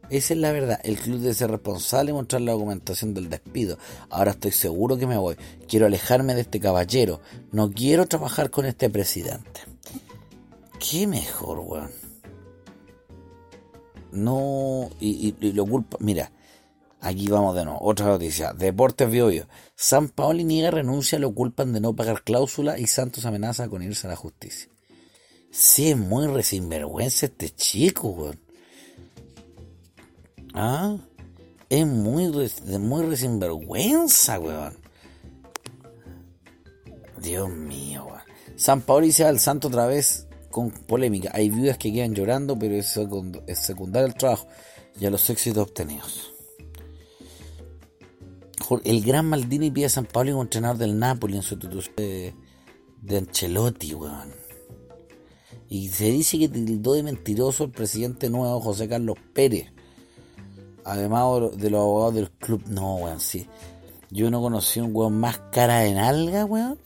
Esa 0.10 0.34
es 0.34 0.39
la 0.39 0.52
verdad. 0.52 0.80
El 0.84 0.98
club 0.98 1.20
debe 1.20 1.34
ser 1.34 1.50
responsable 1.50 2.12
y 2.12 2.13
mostrar 2.13 2.41
la 2.41 2.52
documentación 2.52 3.13
del 3.13 3.30
despido. 3.30 3.78
Ahora 4.10 4.32
estoy 4.32 4.52
seguro 4.52 4.98
que 4.98 5.08
me 5.08 5.18
voy. 5.18 5.36
Quiero 5.68 5.88
alejarme 5.88 6.36
de 6.36 6.41
este 6.41 6.60
caballero. 6.60 7.22
No 7.52 7.72
quiero 7.72 8.06
trabajar 8.06 8.52
con 8.52 8.65
este 8.65 8.89
presidente. 8.89 9.62
¿Qué 10.80 11.08
mejor, 11.08 11.60
weón? 11.60 11.91
No. 14.12 14.89
Y, 15.00 15.36
lo 15.54 15.65
culpa. 15.65 15.98
Mira, 16.00 16.32
aquí 17.02 17.28
vamos 17.28 17.56
de 17.56 17.65
nuevo. 17.65 17.80
Otra 17.82 18.06
noticia. 18.06 18.54
Deportes 18.54 19.10
Biobio. 19.10 19.48
San 19.76 20.10
Paoli 20.10 20.44
niega 20.44 20.70
renuncia, 20.70 21.18
lo 21.18 21.34
culpan 21.34 21.74
de 21.74 21.82
no 21.82 21.96
pagar 21.96 22.24
cláusula 22.24 22.78
y 22.78 22.86
Santos 22.86 23.26
amenaza 23.26 23.68
con 23.68 23.82
irse 23.82 24.06
a 24.06 24.12
la 24.12 24.15
justicia. 24.15 24.70
Sí, 25.52 25.91
es 25.91 25.98
muy 25.98 26.44
sinvergüenza 26.44 27.26
este 27.26 27.50
chico, 27.50 28.10
weón. 28.10 28.44
¿Ah? 30.56 30.96
Es 31.70 31.86
muy, 31.86 32.32
muy 32.80 33.18
sinvergüenza, 33.18 34.39
weón. 34.39 34.78
Dios 37.22 37.50
mío, 37.50 38.06
weón. 38.06 38.22
San 38.56 38.82
Paolo 38.82 39.12
se 39.12 39.26
al 39.26 39.39
santo 39.39 39.68
otra 39.68 39.86
vez 39.86 40.28
con 40.50 40.72
polémica. 40.72 41.30
Hay 41.34 41.50
viudas 41.50 41.78
que 41.78 41.91
quedan 41.91 42.15
llorando, 42.15 42.58
pero 42.58 42.76
es, 42.76 42.88
secundario 42.88 44.08
el 44.08 44.15
trabajo 44.15 44.48
y 44.98 45.06
a 45.06 45.10
los 45.10 45.30
éxitos 45.30 45.63
obtenidos. 45.63 46.34
El 48.86 49.04
gran 49.04 49.26
Maldini 49.26 49.70
pide 49.72 49.88
a 49.88 49.89
San 49.89 50.06
Paolo 50.06 50.32
como 50.32 50.44
entrenador 50.44 50.78
del 50.78 50.98
Napoli 50.98 51.36
en 51.36 51.44
sustitución 51.44 51.94
de, 51.98 52.34
de 53.02 53.18
Ancelotti, 53.18 53.94
weón. 53.94 54.32
Y 55.68 55.89
se 55.89 56.06
dice 56.06 56.39
que 56.39 56.48
tildó 56.48 56.94
de 56.94 57.04
mentiroso 57.04 57.65
el 57.65 57.72
presidente 57.72 58.30
nuevo 58.30 58.62
José 58.62 58.88
Carlos 58.88 59.18
Pérez 59.34 59.75
además 60.86 61.58
de 61.58 61.69
los 61.69 61.82
abogados 61.82 62.13
del 62.13 62.32
club, 62.32 62.63
no, 62.67 62.98
weón, 62.98 63.19
sí. 63.19 63.48
Yo 64.12 64.30
no 64.30 64.39
conocí 64.39 64.80
un 64.80 64.95
weón 64.95 65.19
más 65.19 65.39
cara 65.52 65.80
de 65.80 65.93
nalga, 65.93 66.45
weón. 66.45 66.80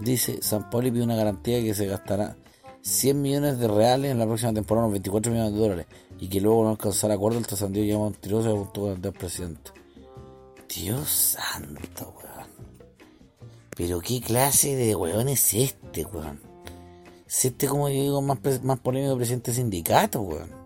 Dice, 0.00 0.42
San 0.42 0.70
Poli 0.70 0.90
pide 0.90 1.04
una 1.04 1.14
garantía 1.14 1.60
que 1.60 1.74
se 1.74 1.86
gastará 1.86 2.36
100 2.82 3.20
millones 3.20 3.58
de 3.58 3.68
reales 3.68 4.10
en 4.10 4.18
la 4.18 4.26
próxima 4.26 4.54
temporada, 4.54 4.86
unos 4.86 4.94
24 4.94 5.30
millones 5.30 5.52
de 5.52 5.60
dólares, 5.60 5.86
y 6.18 6.28
que 6.28 6.40
luego 6.40 6.64
no 6.64 6.70
alcanzará 6.70 7.14
acuerdo 7.14 7.38
el 7.38 7.46
trascendido 7.46 7.84
llama 7.84 8.10
mentiroso 8.10 8.50
apuntó 8.50 8.80
con 8.80 9.04
el 9.04 9.12
presidente. 9.12 9.70
Dios 10.74 11.08
santo, 11.08 12.14
weón. 12.16 12.48
Pero 13.76 14.00
qué 14.00 14.22
clase 14.22 14.74
de 14.74 14.94
weón 14.96 15.28
es 15.28 15.52
este, 15.52 16.06
weón. 16.06 16.40
Es 17.28 17.44
este, 17.44 17.68
como 17.68 17.90
yo 17.90 18.02
digo, 18.02 18.22
más, 18.22 18.38
más 18.64 18.80
polémico 18.80 19.16
presidente 19.16 19.50
de 19.50 19.58
sindicato, 19.58 20.22
weón. 20.22 20.59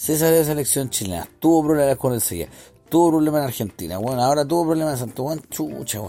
César 0.00 0.32
de 0.32 0.38
la 0.38 0.46
selección 0.46 0.88
chilena. 0.88 1.28
Tuvo 1.38 1.62
problemas 1.62 1.98
con 1.98 2.14
el 2.14 2.22
Sevilla. 2.22 2.48
Tuvo 2.88 3.10
problemas 3.10 3.42
en 3.42 3.48
Argentina. 3.48 3.98
Bueno, 3.98 4.22
ahora 4.22 4.46
tuvo 4.46 4.68
problemas 4.68 4.94
en 4.94 5.00
Santo 5.00 5.24
Juan. 5.24 5.42
Chucha, 5.50 6.00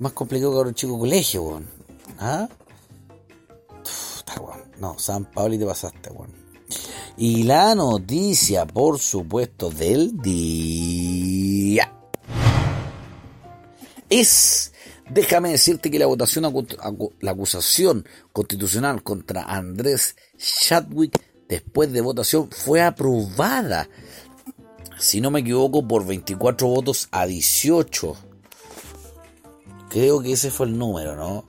Más 0.00 0.12
complicado 0.12 0.50
que 0.60 0.68
un 0.70 0.74
chico 0.74 0.98
colegio, 0.98 1.42
weón. 1.44 1.70
¿Ah? 2.18 2.48
No, 4.80 4.98
San 4.98 5.26
Pablo 5.26 5.54
y 5.54 5.58
te 5.58 5.64
pasaste, 5.64 6.10
weón. 6.10 6.32
Y 7.16 7.44
la 7.44 7.76
noticia, 7.76 8.66
por 8.66 8.98
supuesto, 8.98 9.70
del 9.70 10.20
día 10.20 11.92
es, 14.10 14.72
déjame 15.08 15.50
decirte 15.50 15.88
que 15.88 16.00
la 16.00 16.06
votación, 16.06 16.52
la 17.20 17.30
acusación 17.30 18.08
constitucional 18.32 19.04
contra 19.04 19.44
Andrés 19.44 20.16
Chadwick 20.36 21.33
después 21.48 21.92
de 21.92 22.00
votación 22.00 22.50
fue 22.50 22.82
aprobada, 22.82 23.88
si 24.98 25.20
no 25.20 25.30
me 25.30 25.40
equivoco, 25.40 25.86
por 25.86 26.06
24 26.06 26.66
votos 26.68 27.08
a 27.10 27.26
18. 27.26 28.16
Creo 29.88 30.22
que 30.22 30.32
ese 30.32 30.50
fue 30.50 30.66
el 30.66 30.78
número, 30.78 31.16
¿no? 31.16 31.44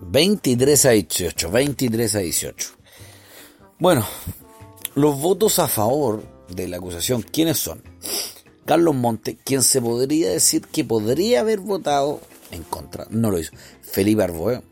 23 0.00 0.86
a 0.86 0.90
18, 0.90 1.50
23 1.50 2.14
a 2.14 2.18
18. 2.18 2.70
Bueno, 3.78 4.06
los 4.94 5.20
votos 5.20 5.58
a 5.58 5.68
favor 5.68 6.22
de 6.48 6.68
la 6.68 6.76
acusación, 6.76 7.22
¿quiénes 7.22 7.58
son? 7.58 7.82
Carlos 8.64 8.94
Monte, 8.94 9.36
quien 9.36 9.62
se 9.62 9.80
podría 9.80 10.30
decir 10.30 10.66
que 10.66 10.84
podría 10.84 11.40
haber 11.40 11.60
votado 11.60 12.20
en 12.50 12.62
contra, 12.62 13.06
no 13.10 13.30
lo 13.30 13.38
hizo. 13.38 13.52
Felipe 13.82 14.22
Arboe, 14.22 14.62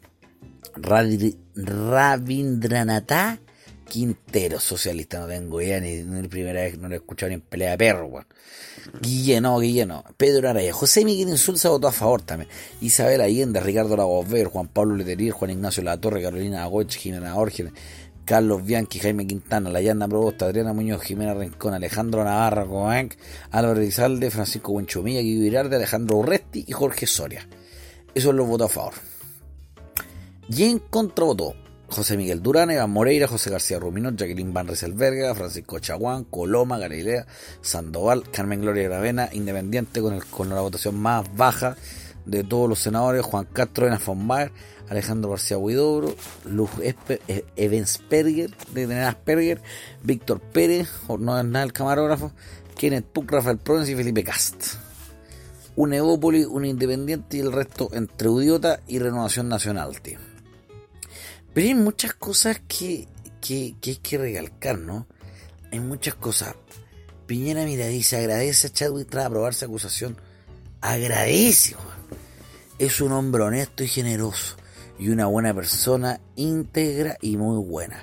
Rabindranatha 0.74 3.38
Quintero, 3.92 4.58
socialista, 4.58 5.20
no 5.20 5.26
tengo 5.26 5.61
idea, 5.61 5.78
ni, 5.78 6.02
ni 6.02 6.26
primera 6.26 6.62
vez 6.62 6.78
no 6.78 6.88
lo 6.88 6.94
he 6.94 6.96
escuchado 6.96 7.28
ni 7.28 7.35
en 7.35 7.42
pelea 7.42 7.72
de 7.72 7.76
perro, 7.76 8.06
weón. 8.06 8.26
Guilleno, 9.02 9.58
Guilleno, 9.58 10.02
Pedro 10.16 10.48
Araya, 10.48 10.72
José 10.72 11.04
Miguel 11.04 11.28
Insulza 11.28 11.68
votó 11.68 11.88
a 11.88 11.92
favor 11.92 12.22
también. 12.22 12.48
Isabel 12.80 13.20
Allende, 13.20 13.61
Ricardo 13.61 13.94
Lagos 13.94 14.26
Juan 14.50 14.68
Pablo 14.68 14.96
Leterier, 14.96 15.32
Juan 15.32 15.50
Ignacio 15.50 15.82
La 15.82 15.98
Torre, 15.98 16.22
Carolina 16.22 16.62
Agoch, 16.62 16.90
Jimena 16.90 17.37
Orgen, 17.37 17.74
Carlos 18.24 18.64
Bianchi, 18.64 18.98
Jaime 18.98 19.26
Quintana, 19.26 19.68
Layanda 19.68 20.08
Probosta, 20.08 20.46
Adriana 20.46 20.72
Muñoz, 20.72 21.02
Jimena 21.02 21.35
Rincón, 21.35 21.74
Alejandro 21.74 22.24
Navarra, 22.24 22.64
Cobanc, 22.64 23.16
Álvaro 23.50 23.78
Rizalde, 23.78 24.30
Francisco 24.30 24.72
Buenchumilla, 24.72 25.20
Guido 25.20 25.42
Virarde, 25.42 25.76
Alejandro 25.76 26.16
Urresti 26.16 26.64
y 26.66 26.72
Jorge 26.72 27.06
Soria. 27.06 27.46
Eso 28.14 28.32
los 28.32 28.48
votó 28.48 28.64
a 28.64 28.68
favor. 28.70 29.12
Y 30.48 30.64
en 30.64 30.78
contra 30.78 31.24
votó 31.24 31.55
José 31.88 32.16
Miguel 32.16 32.42
Durán, 32.42 32.70
Iván 32.70 32.90
Moreira, 32.90 33.28
José 33.28 33.50
García 33.50 33.78
Ruminot, 33.78 34.16
Jacqueline 34.16 34.52
Van 34.52 34.66
Rieselberga, 34.66 35.35
Francisco 35.35 35.78
Chaguán, 35.78 36.24
Coloma, 36.24 36.78
Galilea, 36.78 37.26
Sandoval, 37.61 38.31
Carmen 38.31 38.62
Gloria 38.62 38.85
Gravena, 38.85 39.28
Independiente 39.33 40.00
con, 40.00 40.14
el, 40.14 40.24
con 40.24 40.48
la 40.48 40.61
votación 40.62 40.98
más 40.98 41.35
baja 41.37 41.76
de 42.24 42.44
todos 42.44 42.68
los 42.68 42.78
senadores, 42.78 43.22
Juan 43.22 43.46
Castro, 43.52 43.87
Ena 43.87 44.00
Mayer, 44.14 44.52
Alejandro 44.88 45.31
García 45.31 45.59
Huidobro, 45.59 46.14
Luz 46.44 46.70
eh, 46.81 47.44
Evensperger, 47.57 48.50
de 48.72 49.00
Asperger, 49.00 49.61
Víctor 50.02 50.40
Pérez, 50.40 50.88
no 51.09 51.42
nada 51.42 51.64
el 51.64 51.72
camarógrafo, 51.72 52.33
Kenneth 52.76 53.07
Puck, 53.07 53.31
Rafael 53.31 53.59
Provence 53.59 53.92
y 53.92 53.96
Felipe 53.96 54.24
Cast. 54.24 54.74
Un 55.76 55.94
Evópoli, 55.94 56.44
un 56.44 56.64
Independiente 56.64 57.38
y 57.38 57.40
el 57.40 57.52
resto 57.52 57.90
entre 57.92 58.28
Udiota 58.28 58.81
y 58.87 58.98
Renovación 58.98 59.48
Nacional. 59.48 59.92
Pero 61.54 61.68
hay 61.68 61.74
muchas 61.74 62.14
cosas 62.14 62.60
que, 62.66 63.08
que, 63.40 63.74
hay 63.84 63.96
que 63.96 64.18
recalcar, 64.18 64.78
¿no? 64.78 65.06
Hay 65.70 65.80
muchas 65.80 66.14
cosas. 66.14 66.54
Piñera, 67.26 67.64
mira, 67.64 67.86
dice, 67.86 68.16
agradece 68.16 68.68
a 68.68 68.70
Chadwick 68.70 69.08
tras 69.08 69.26
aprobarse 69.26 69.64
acusación. 69.64 70.16
Agradece, 70.80 71.76
Es 72.78 73.00
un 73.00 73.12
hombre 73.12 73.42
honesto 73.42 73.84
y 73.84 73.88
generoso. 73.88 74.56
Y 74.98 75.08
una 75.08 75.26
buena 75.26 75.52
persona, 75.52 76.20
íntegra 76.36 77.16
y 77.20 77.36
muy 77.36 77.58
buena. 77.58 78.00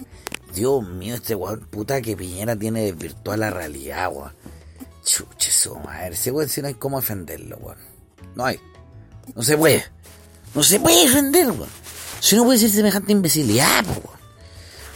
Dios 0.54 0.88
mío, 0.88 1.16
este 1.16 1.36
weón, 1.36 1.62
puta 1.70 2.02
que 2.02 2.18
Piñera 2.18 2.56
tiene 2.56 2.84
desvirtuada 2.84 3.38
la 3.38 3.50
realidad, 3.52 4.12
weón. 4.12 4.34
Chuche, 5.04 5.52
su 5.52 5.76
madre. 5.76 6.14
Ese 6.14 6.32
weón 6.32 6.50
si 6.50 6.62
no 6.62 6.68
hay 6.68 6.76
cómo 6.76 7.00
defenderlo, 7.00 7.58
weón. 7.58 7.78
No 8.36 8.46
hay. 8.46 8.60
No 9.36 9.42
se 9.42 9.58
puede. 9.58 9.84
No 10.54 10.64
se 10.64 10.80
puede 10.80 11.02
defender, 11.06 11.50
weón. 11.52 11.70
Si 12.20 12.36
no 12.36 12.44
puede 12.44 12.60
ser 12.60 12.70
semejante 12.70 13.12
imbecilidad. 13.12 13.86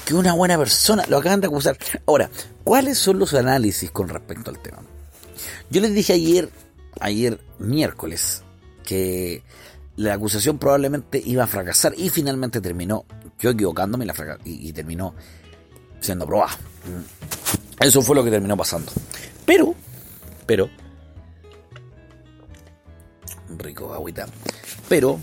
Que 0.06 0.14
una 0.14 0.34
buena 0.34 0.58
persona 0.58 1.06
lo 1.08 1.18
acaban 1.18 1.40
de 1.40 1.48
acusar. 1.48 1.78
Ahora, 2.06 2.30
¿cuáles 2.64 2.98
son 2.98 3.20
los 3.20 3.34
análisis 3.34 3.90
con 3.90 4.10
respecto 4.10 4.52
al 4.52 4.60
tema? 4.60 4.80
Yo 5.70 5.82
les 5.82 5.94
dije 5.94 6.14
ayer, 6.14 6.50
ayer 7.00 7.40
miércoles, 7.58 8.44
que 8.84 9.44
la 9.96 10.14
acusación 10.14 10.58
probablemente 10.58 11.22
iba 11.24 11.46
a 11.46 11.48
fracasar 11.48 11.94
y 11.98 12.10
finalmente 12.10 12.60
terminó, 12.60 13.06
yo 13.40 13.52
equivocándome, 13.52 14.06
y, 14.44 14.70
y 14.70 14.74
terminó 14.74 15.16
siendo 16.02 16.26
aprobada. 16.26 16.58
Eso 17.80 18.02
fue 18.02 18.16
lo 18.16 18.24
que 18.24 18.32
terminó 18.32 18.58
pasando. 18.58 18.92
Pero, 19.46 19.74
pero, 20.46 20.70
rico 23.58 23.94
agüita, 23.94 24.28
pero 24.90 25.20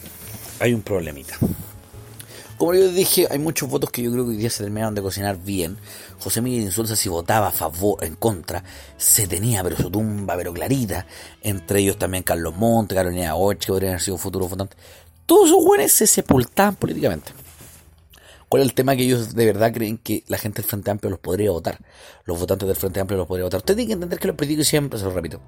hay 0.58 0.74
un 0.74 0.82
problemita. 0.82 1.36
Como 2.60 2.74
yo 2.74 2.92
dije, 2.92 3.26
hay 3.30 3.38
muchos 3.38 3.70
votos 3.70 3.88
que 3.90 4.02
yo 4.02 4.12
creo 4.12 4.24
que 4.24 4.32
hoy 4.32 4.36
día 4.36 4.50
se 4.50 4.62
terminaron 4.62 4.94
de 4.94 5.00
cocinar 5.00 5.38
bien. 5.38 5.78
José 6.18 6.42
Miguel 6.42 6.64
Insulza, 6.64 6.94
si 6.94 7.08
votaba 7.08 7.48
a 7.48 7.52
favor, 7.52 8.04
en 8.04 8.16
contra, 8.16 8.62
se 8.98 9.26
tenía, 9.26 9.62
pero 9.62 9.78
su 9.78 9.90
tumba, 9.90 10.36
pero 10.36 10.52
clarita. 10.52 11.06
Entre 11.40 11.80
ellos 11.80 11.96
también 11.96 12.22
Carlos 12.22 12.54
Monte, 12.54 12.94
Carolina 12.94 13.34
Oche, 13.34 13.60
que 13.60 13.72
podrían 13.72 13.92
haber 13.92 14.02
sido 14.02 14.18
futuros 14.18 14.50
votantes. 14.50 14.78
Todos 15.24 15.48
esos 15.48 15.64
jóvenes 15.64 15.90
se 15.90 16.06
sepultaban 16.06 16.76
políticamente. 16.76 17.32
¿Cuál 18.50 18.60
es 18.60 18.68
el 18.68 18.74
tema 18.74 18.94
que 18.94 19.04
ellos 19.04 19.34
de 19.34 19.46
verdad 19.46 19.72
creen 19.72 19.96
que 19.96 20.22
la 20.28 20.36
gente 20.36 20.60
del 20.60 20.68
Frente 20.68 20.90
Amplio 20.90 21.08
los 21.08 21.18
podría 21.18 21.52
votar? 21.52 21.78
Los 22.26 22.38
votantes 22.38 22.68
del 22.68 22.76
Frente 22.76 23.00
Amplio 23.00 23.16
los 23.16 23.26
podría 23.26 23.44
votar. 23.44 23.60
Ustedes 23.60 23.76
tienen 23.76 23.88
que 23.88 23.94
entender 23.94 24.18
que 24.18 24.28
los 24.28 24.36
políticos 24.36 24.68
siempre, 24.68 24.98
se 24.98 25.06
lo 25.06 25.12
repito, 25.12 25.40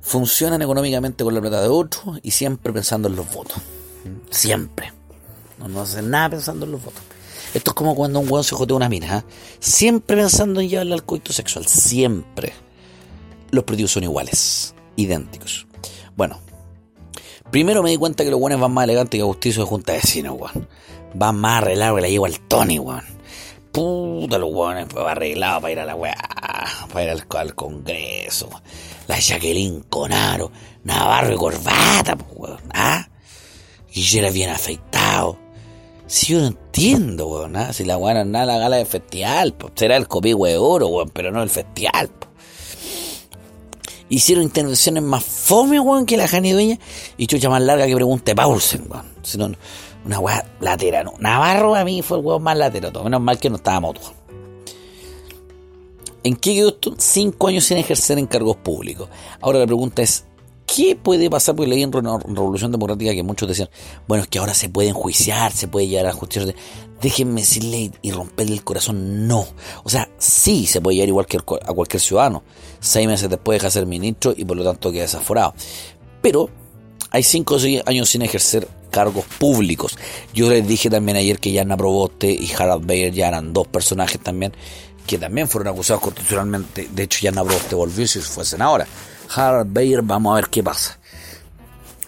funcionan 0.00 0.60
económicamente 0.60 1.22
con 1.22 1.32
la 1.32 1.40
plata 1.40 1.62
de 1.62 1.68
otros 1.68 2.18
y 2.24 2.32
siempre 2.32 2.72
pensando 2.72 3.06
en 3.06 3.14
los 3.14 3.32
votos. 3.32 3.58
Siempre. 4.28 4.95
No, 5.58 5.68
no 5.68 5.82
hacen 5.82 6.10
nada 6.10 6.30
pensando 6.30 6.66
en 6.66 6.72
los 6.72 6.84
votos. 6.84 7.02
Esto 7.54 7.70
es 7.70 7.74
como 7.74 7.94
cuando 7.94 8.20
un 8.20 8.30
hueón 8.30 8.44
se 8.44 8.54
jotea 8.54 8.76
una 8.76 8.88
mina. 8.88 9.16
¿ah? 9.16 9.24
Siempre 9.60 10.16
pensando 10.16 10.60
en 10.60 10.68
llevarle 10.68 10.94
al 10.94 11.04
coito 11.04 11.32
sexual. 11.32 11.66
Siempre. 11.66 12.52
Los 13.50 13.64
políticos 13.64 13.92
son 13.92 14.02
iguales. 14.02 14.74
Idénticos. 14.96 15.66
Bueno. 16.16 16.40
Primero 17.50 17.82
me 17.82 17.90
di 17.90 17.96
cuenta 17.96 18.24
que 18.24 18.30
los 18.30 18.40
hueones 18.40 18.58
van 18.58 18.72
más 18.72 18.84
elegantes 18.84 19.16
que 19.16 19.22
Agustín 19.22 19.52
de 19.52 19.62
Junta 19.62 19.92
de 19.92 19.98
Vecinos, 19.98 20.36
weón. 20.38 20.68
Van 21.14 21.36
más 21.36 21.62
arreglados 21.62 21.96
que 21.96 22.02
la 22.02 22.08
llevo 22.08 22.26
al 22.26 22.40
Tony, 22.40 22.78
weón. 22.78 23.04
Puta, 23.72 24.36
los 24.36 24.52
hueones 24.52 24.86
pues, 24.90 25.06
arreglados 25.06 25.62
para 25.62 25.72
ir 25.72 25.80
a 25.80 25.84
la 25.86 25.94
weá. 25.94 26.16
Para 26.92 27.04
ir 27.04 27.10
al, 27.10 27.54
Congreso. 27.54 28.50
La 29.06 29.18
Jacqueline 29.18 29.84
Conaro. 29.88 30.50
Navarro 30.84 31.32
y 31.32 31.36
corbata, 31.36 32.16
pues, 32.16 32.30
weón. 32.34 32.60
¿Ah? 32.74 33.08
Y 33.92 34.18
era 34.18 34.30
bien 34.30 34.50
afeitado 34.50 35.45
si 36.06 36.32
yo 36.32 36.40
no 36.40 36.46
entiendo, 36.46 37.26
weón, 37.26 37.56
¿ah? 37.56 37.72
si 37.72 37.84
la 37.84 37.96
weón 37.96 38.30
nada 38.30 38.46
la 38.46 38.58
gala 38.58 38.76
de 38.76 38.84
festival, 38.84 39.54
será 39.74 39.96
el 39.96 40.06
copihue 40.06 40.50
de 40.50 40.58
oro, 40.58 40.88
weón, 40.88 41.10
pero 41.10 41.32
no 41.32 41.42
el 41.42 41.50
festival. 41.50 42.10
Hicieron 44.08 44.44
intervenciones 44.44 45.02
más 45.02 45.24
fome, 45.24 45.80
weón, 45.80 46.06
que 46.06 46.16
la 46.16 46.28
Jani 46.28 46.52
Dueña 46.52 46.78
y 47.16 47.26
chucha 47.26 47.48
más 47.50 47.60
larga 47.60 47.86
que 47.86 47.94
pregunte 47.94 48.36
Paulsen, 48.36 48.86
weón. 48.88 49.06
Sino 49.22 49.50
una 50.04 50.20
weá 50.20 50.44
latera, 50.60 51.02
no. 51.02 51.14
Navarro 51.18 51.74
a 51.74 51.84
mí 51.84 52.02
fue 52.02 52.18
el 52.18 52.24
weón 52.24 52.42
más 52.42 52.56
latero, 52.56 52.92
todo. 52.92 53.04
menos 53.04 53.20
mal 53.20 53.38
que 53.40 53.50
no 53.50 53.56
estábamos 53.56 53.94
todos. 53.94 54.12
¿En 56.22 56.36
qué 56.36 56.54
quedó 56.54 56.68
esto? 56.68 56.94
Cinco 56.98 57.48
años 57.48 57.64
sin 57.64 57.78
ejercer 57.78 58.18
en 58.18 58.26
cargos 58.26 58.56
públicos. 58.56 59.08
Ahora 59.40 59.60
la 59.60 59.66
pregunta 59.66 60.02
es, 60.02 60.24
¿Qué 60.66 60.96
puede 61.00 61.30
pasar? 61.30 61.54
Porque 61.54 61.70
leí 61.70 61.82
en 61.82 61.92
Revolución 61.92 62.72
Democrática 62.72 63.14
que 63.14 63.22
muchos 63.22 63.48
decían, 63.48 63.70
bueno, 64.08 64.24
es 64.24 64.28
que 64.28 64.38
ahora 64.38 64.52
se 64.52 64.68
puede 64.68 64.88
enjuiciar, 64.88 65.52
se 65.52 65.68
puede 65.68 65.86
llegar 65.86 66.06
a 66.06 66.12
justicia. 66.12 66.54
Déjenme 67.00 67.42
decirle 67.42 67.92
y 68.02 68.10
romperle 68.10 68.54
el 68.54 68.64
corazón, 68.64 69.28
no. 69.28 69.46
O 69.84 69.88
sea, 69.88 70.08
sí 70.18 70.66
se 70.66 70.80
puede 70.80 70.96
llegar 70.96 71.08
igual 71.08 71.26
que 71.26 71.36
a 71.36 71.72
cualquier 71.72 72.00
ciudadano. 72.00 72.42
Seis 72.80 73.06
meses 73.06 73.30
después 73.30 73.56
deja 73.56 73.70
ser 73.70 73.86
ministro 73.86 74.34
y 74.36 74.44
por 74.44 74.56
lo 74.56 74.64
tanto 74.64 74.90
queda 74.90 75.02
desaforado. 75.02 75.54
Pero 76.20 76.50
hay 77.10 77.22
cinco 77.22 77.56
años 77.86 78.08
sin 78.08 78.22
ejercer 78.22 78.66
cargos 78.90 79.24
públicos. 79.38 79.96
Yo 80.34 80.50
les 80.50 80.66
dije 80.66 80.90
también 80.90 81.16
ayer 81.16 81.38
que 81.38 81.52
Yana 81.52 81.76
Proboste 81.76 82.30
y 82.30 82.50
Harald 82.58 82.86
Bayer 82.86 83.12
ya 83.12 83.28
eran 83.28 83.52
dos 83.52 83.68
personajes 83.68 84.20
también 84.20 84.52
que 85.06 85.18
también 85.18 85.48
fueron 85.48 85.72
acusados 85.72 86.02
constitucionalmente. 86.02 86.88
De 86.90 87.04
hecho, 87.04 87.20
Yana 87.22 87.44
Proboste 87.44 87.74
volvió 87.74 88.06
si 88.08 88.20
fue 88.20 88.44
senadora. 88.44 88.86
Harald 89.34 89.72
Bayer, 89.72 90.02
vamos 90.02 90.32
a 90.32 90.36
ver 90.36 90.48
qué 90.48 90.62
pasa. 90.62 90.98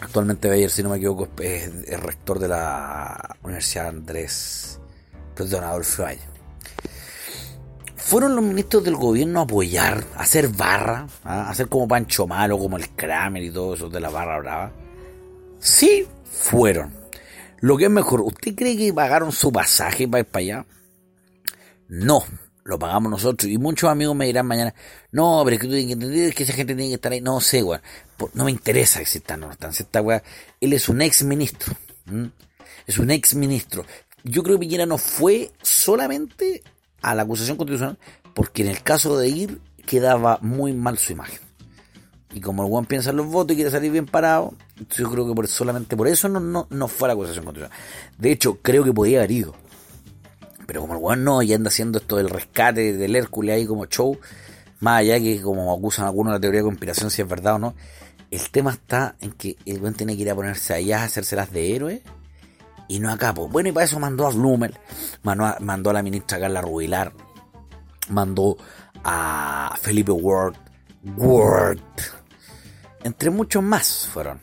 Actualmente 0.01 0.49
Bayer, 0.49 0.71
si 0.71 0.83
no 0.83 0.91
me 0.91 0.97
equivoco, 0.97 1.29
es 1.41 1.65
el 1.89 2.01
rector 2.01 2.39
de 2.39 2.49
la 2.49 3.37
Universidad 3.43 3.89
Andrés, 3.89 4.81
perdón, 5.35 5.65
Adolfo 5.65 6.05
Valle. 6.05 6.21
¿Fueron 7.97 8.37
los 8.37 8.45
ministros 8.45 8.85
del 8.85 8.97
gobierno 8.97 9.41
a 9.41 9.43
apoyar, 9.43 10.03
a 10.17 10.23
hacer 10.23 10.49
barra, 10.49 11.07
a 11.25 11.51
hacer 11.51 11.69
como 11.69 11.87
Pancho 11.87 12.27
Malo, 12.27 12.59
como 12.59 12.79
el 12.79 12.89
Kramer 12.91 13.43
y 13.43 13.51
todo 13.51 13.75
eso 13.75 13.91
de 13.91 14.01
la 14.01 14.09
barra 14.09 14.39
brava? 14.39 14.73
Sí, 15.59 16.07
fueron. 16.25 16.95
Lo 17.61 17.77
que 17.77 17.85
es 17.85 17.91
mejor, 17.91 18.23
¿usted 18.23 18.55
cree 18.55 18.77
que 18.77 18.95
pagaron 18.95 19.33
su 19.33 19.53
pasaje 19.53 20.09
para 20.09 20.21
ir 20.21 20.27
para 20.27 20.41
allá? 20.43 20.67
No, 21.89 22.23
lo 22.69 22.79
pagamos 22.79 23.11
nosotros. 23.11 23.51
Y 23.51 23.57
muchos 23.57 23.91
amigos 23.91 24.15
me 24.15 24.27
dirán 24.27 24.47
mañana, 24.47 24.75
no, 25.11 25.41
pero 25.43 25.55
es 25.55 25.61
que 25.61 25.67
tú 25.67 25.73
tienes 25.73 25.87
que 25.87 25.93
entender 25.95 26.35
que 26.35 26.43
esa 26.43 26.53
gente 26.53 26.75
tiene 26.75 26.91
que 26.91 26.97
estar 26.97 27.11
ahí. 27.11 27.23
No 27.23 27.41
sé, 27.41 27.63
weón. 27.63 27.81
No 28.35 28.45
me 28.45 28.51
interesa 28.51 28.99
que 29.01 29.07
se 29.07 29.19
están 29.19 29.43
Esta 29.43 30.03
weá, 30.03 30.23
él 30.61 30.75
es 30.75 30.89
un 30.91 31.01
ex 31.01 31.25
ministro. 31.25 31.75
Es 32.87 32.99
un 32.99 33.11
ex 33.11 33.35
ministro. 33.35 33.87
Yo 34.23 34.43
creo 34.43 34.57
que 34.57 34.67
Piñera 34.67 34.85
no 34.85 34.99
fue 34.99 35.51
solamente 35.63 36.63
a 37.01 37.15
la 37.15 37.23
acusación 37.23 37.57
constitucional, 37.57 37.97
porque 38.35 38.63
en 38.63 38.69
el 38.69 38.83
caso 38.83 39.17
de 39.17 39.29
ir 39.29 39.61
quedaba 39.87 40.39
muy 40.43 40.75
mal 40.75 40.99
su 40.99 41.13
imagen. 41.13 41.41
Y 42.35 42.43
como 42.43 42.63
el 42.65 42.71
weón 42.71 42.85
piensa 42.85 43.11
en 43.11 43.17
los 43.17 43.29
votos 43.29 43.53
y 43.53 43.57
quiere 43.57 43.71
salir 43.71 43.91
bien 43.91 44.05
parado, 44.05 44.53
yo 44.95 45.11
creo 45.11 45.27
que 45.27 45.33
por, 45.33 45.49
solamente 45.49 45.97
por 45.97 46.07
eso 46.07 46.29
no, 46.29 46.39
no, 46.39 46.67
no 46.69 46.89
fue 46.89 47.07
a 47.07 47.09
la 47.09 47.13
acusación 47.15 47.47
constitucional. 47.47 47.79
De 48.19 48.31
hecho, 48.31 48.59
creo 48.61 48.85
que 48.85 48.93
podía 48.93 49.21
haber 49.21 49.31
ido 49.31 49.55
pero 50.69 50.83
como 50.83 50.93
el 50.93 51.01
weón 51.01 51.25
no, 51.25 51.41
y 51.41 51.55
anda 51.55 51.69
haciendo 51.69 51.97
esto 51.97 52.19
del 52.19 52.29
rescate 52.29 52.93
del 52.93 53.17
Hércules 53.17 53.57
ahí 53.57 53.65
como 53.65 53.87
show, 53.87 54.19
más 54.81 55.01
allá 55.01 55.19
que 55.19 55.41
como 55.41 55.75
acusan 55.75 56.05
algunos 56.05 56.35
la 56.35 56.39
teoría 56.39 56.61
de 56.61 56.67
conspiración, 56.67 57.11
si 57.11 57.23
es 57.23 57.29
verdad 57.29 57.55
o 57.55 57.59
no, 57.59 57.75
el 58.31 58.51
tema 58.51 58.73
está 58.73 59.17
en 59.23 59.33
que 59.33 59.57
el 59.65 59.81
weón 59.81 59.95
tiene 59.95 60.15
que 60.15 60.21
ir 60.21 60.31
a 60.31 60.35
ponerse 60.35 60.75
allá 60.75 61.01
a 61.01 61.05
hacérselas 61.05 61.51
de 61.53 61.75
héroe 61.75 62.03
y 62.87 63.01
no 63.01 63.11
a 63.11 63.17
capo. 63.17 63.49
Bueno, 63.49 63.71
y 63.71 63.73
para 63.73 63.87
eso 63.87 63.99
mandó 63.99 64.27
a 64.27 64.31
Blumel, 64.31 64.77
mandó 65.23 65.89
a 65.89 65.93
la 65.95 66.03
ministra 66.03 66.39
Carla 66.39 66.61
Rubilar, 66.61 67.15
mandó 68.11 68.59
a 69.03 69.75
Felipe 69.81 70.13
Ward, 70.13 70.55
Ward, 71.17 71.81
entre 73.05 73.31
muchos 73.31 73.63
más 73.63 74.07
fueron. 74.13 74.39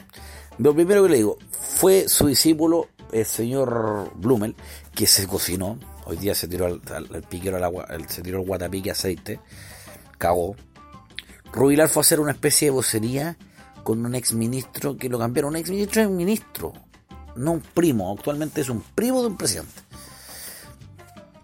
Lo 0.58 0.74
primero 0.74 1.04
que 1.04 1.10
le 1.10 1.18
digo, 1.18 1.38
fue 1.52 2.10
su 2.10 2.26
discípulo, 2.26 2.88
el 3.12 3.28
señor 3.28 4.12
Blumel, 4.16 4.56
que 4.96 5.06
se 5.06 5.28
cocinó, 5.28 5.78
Hoy 6.06 6.18
día 6.18 6.36
se 6.36 6.48
tiró 6.48 6.66
al, 6.66 7.24
piquero 7.30 7.58
al 7.58 7.64
agua, 7.64 7.88
se 8.08 8.22
tiró 8.22 8.40
el 8.40 8.46
guatapique 8.46 8.92
aceite, 8.92 9.40
cagó. 10.18 10.56
Rubilar 11.52 11.90
fue 11.90 12.02
a 12.02 12.04
hacer 12.04 12.20
una 12.20 12.32
especie 12.32 12.68
de 12.68 12.72
vocería 12.72 13.38
con 13.84 14.06
un 14.06 14.14
ex 14.14 14.34
ministro 14.34 14.98
que 14.98 15.10
lo 15.10 15.18
cambiaron. 15.18 15.52
Un 15.52 15.58
ex 15.58 15.70
ministro 15.70 16.02
es 16.02 16.08
un 16.08 16.18
ministro, 16.18 16.74
no 17.36 17.54
un 17.54 17.62
primo. 17.62 18.12
Actualmente 18.12 18.62
es 18.62 18.70
un 18.70 18.82
primo 18.82 19.22
de 19.22 19.28
un 19.28 19.38
presidente. 19.38 19.82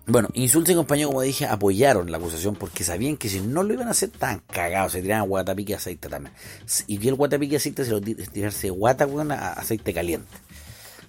Bueno, 0.07 0.29
Insulta 0.33 0.71
y 0.71 0.75
compañía, 0.75 1.05
como 1.05 1.21
dije, 1.21 1.45
apoyaron 1.45 2.11
la 2.11 2.17
acusación 2.17 2.55
porque 2.55 2.83
sabían 2.83 3.17
que 3.17 3.29
si 3.29 3.39
no 3.39 3.63
lo 3.63 3.73
iban 3.73 3.87
a 3.87 3.91
hacer 3.91 4.09
tan 4.09 4.39
cagados, 4.39 4.91
se 4.91 5.01
tiraban 5.01 5.29
guatapique 5.29 5.75
aceite 5.75 6.09
también. 6.09 6.33
Y 6.87 6.97
vi 6.97 7.07
el 7.07 7.15
guatapique 7.15 7.55
aceite, 7.55 7.85
se 7.85 7.91
lo 7.91 8.01
tirarse 8.01 8.69
guata 8.69 9.07
con 9.07 9.31
aceite 9.31 9.93
caliente. 9.93 10.27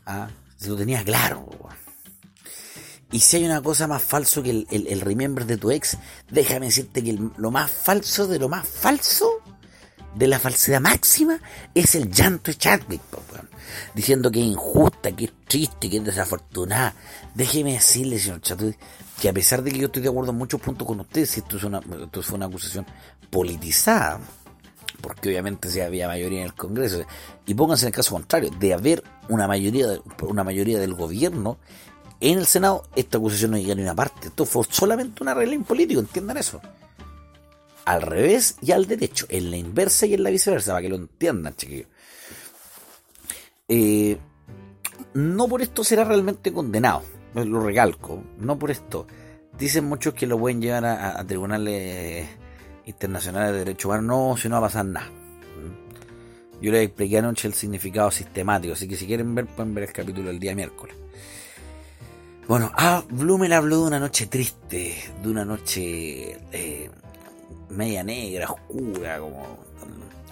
¿Ah? 0.07 0.29
Se 0.57 0.69
lo 0.69 0.77
tenía 0.77 1.03
claro, 1.03 1.49
y 3.13 3.21
si 3.21 3.37
hay 3.37 3.45
una 3.45 3.63
cosa 3.63 3.87
más 3.87 4.03
falso 4.03 4.43
que 4.43 4.51
el, 4.51 4.67
el, 4.71 5.01
remember 5.03 5.45
de 5.45 5.59
tu 5.59 5.71
ex, 5.71 5.99
déjame 6.31 6.67
decirte 6.67 7.05
que 7.05 7.19
lo 7.37 7.51
más 7.51 7.71
falso 7.71 8.27
de 8.27 8.39
lo 8.39 8.49
más 8.49 8.67
falso, 8.67 9.43
de 10.15 10.27
la 10.27 10.39
falsedad 10.39 10.81
máxima, 10.81 11.39
es 11.75 11.95
el 11.95 12.11
llanto 12.11 12.51
de 12.51 12.57
Chadwick, 12.57 13.03
diciendo 13.95 14.31
que 14.31 14.41
es 14.41 14.47
injusta, 14.47 15.13
que 15.13 15.27
es 15.27 15.33
triste, 15.47 15.91
que 15.91 15.99
es 15.99 16.05
desafortunada. 16.05 16.95
Déjeme 17.35 17.75
decirle, 17.75 18.19
señor 18.19 18.41
Chadwick, 18.41 18.79
que 19.21 19.29
a 19.29 19.33
pesar 19.33 19.63
de 19.63 19.73
que 19.73 19.79
yo 19.79 19.87
estoy 19.87 20.03
de 20.03 20.09
acuerdo 20.09 20.33
en 20.33 20.39
muchos 20.39 20.61
puntos 20.61 20.87
con 20.87 21.01
usted, 21.01 21.27
si 21.27 21.41
esto, 21.41 21.59
es 21.59 21.65
una, 21.65 21.79
esto 21.79 22.23
fue 22.23 22.37
una 22.37 22.47
acusación 22.47 22.87
politizada, 23.31 24.21
porque 25.03 25.29
obviamente 25.29 25.71
si 25.71 25.81
había 25.81 26.09
mayoría 26.09 26.41
en 26.41 26.47
el 26.47 26.55
Congreso, 26.55 27.05
y 27.45 27.55
pónganse 27.55 27.85
en 27.85 27.89
el 27.89 27.95
caso 27.95 28.13
contrario, 28.13 28.51
de 28.59 28.73
haber 28.73 29.03
una 29.29 29.47
mayoría, 29.47 30.01
una 30.23 30.45
mayoría 30.45 30.79
del 30.79 30.95
gobierno 30.95 31.59
en 32.23 32.39
el 32.39 32.47
Senado 32.47 32.85
esta 32.95 33.19
acusación 33.19 33.51
no 33.51 33.59
llega 33.59 33.75
ni 33.75 33.83
una 33.83 33.97
parte. 33.97 34.29
Esto 34.29 34.47
fue 34.47 34.65
solamente 34.71 35.23
un 35.23 35.29
arreglo 35.29 35.61
político, 35.65 36.01
entiendan 36.01 36.37
eso. 36.37 36.61
al 37.85 38.01
revés 38.01 38.57
y 38.61 38.71
al 38.71 38.87
derecho, 38.87 39.27
en 39.29 39.51
la 39.51 39.57
inversa 39.57 40.07
y 40.07 40.15
en 40.15 40.23
la 40.23 40.31
viceversa, 40.31 40.71
para 40.71 40.83
que 40.83 40.89
lo 40.89 40.95
entiendan, 40.95 41.57
chiquillos. 41.57 41.89
Eh, 43.69 44.17
no 45.15 45.49
por 45.49 45.63
esto 45.63 45.83
será 45.83 46.05
realmente 46.05 46.53
condenado, 46.53 47.03
lo 47.35 47.61
recalco, 47.61 48.23
no 48.39 48.57
por 48.57 48.71
esto. 48.71 49.09
Dicen 49.59 49.87
muchos 49.87 50.15
que 50.15 50.29
lo 50.29 50.39
pueden 50.39 50.63
llevar 50.63 50.85
a, 50.85 51.25
tribunales 51.27 52.29
internacionales 52.87 53.53
de 53.53 53.59
derechos 53.59 53.87
humanos, 53.87 54.05
no, 54.05 54.37
si 54.37 54.49
no 54.49 54.61
va 54.61 54.67
a 54.67 54.71
pasar 54.71 54.87
nada. 54.87 55.11
Yo 56.61 56.71
les 56.71 56.87
expliqué 56.87 57.19
anoche 57.19 57.49
el 57.49 57.55
significado 57.55 58.13
sistemático, 58.13 58.75
así 58.75 58.87
que 58.87 58.95
si 58.95 59.07
quieren 59.07 59.35
ver, 59.35 59.47
pueden 59.47 59.75
ver 59.75 59.85
el 59.85 59.93
capítulo 59.93 60.29
del 60.29 60.39
día 60.39 60.55
miércoles. 60.55 60.95
Bueno, 62.49 62.71
ah, 62.77 63.03
Blumel 63.09 63.53
habló 63.53 63.83
de 63.83 63.87
una 63.87 64.01
noche 64.01 64.27
triste, 64.27 64.97
de 65.23 65.29
una 65.29 65.45
noche 65.45 66.39
eh, 66.53 66.91
media 67.71 68.03
negra, 68.03 68.51
oscura, 68.51 69.19
como 69.19 69.59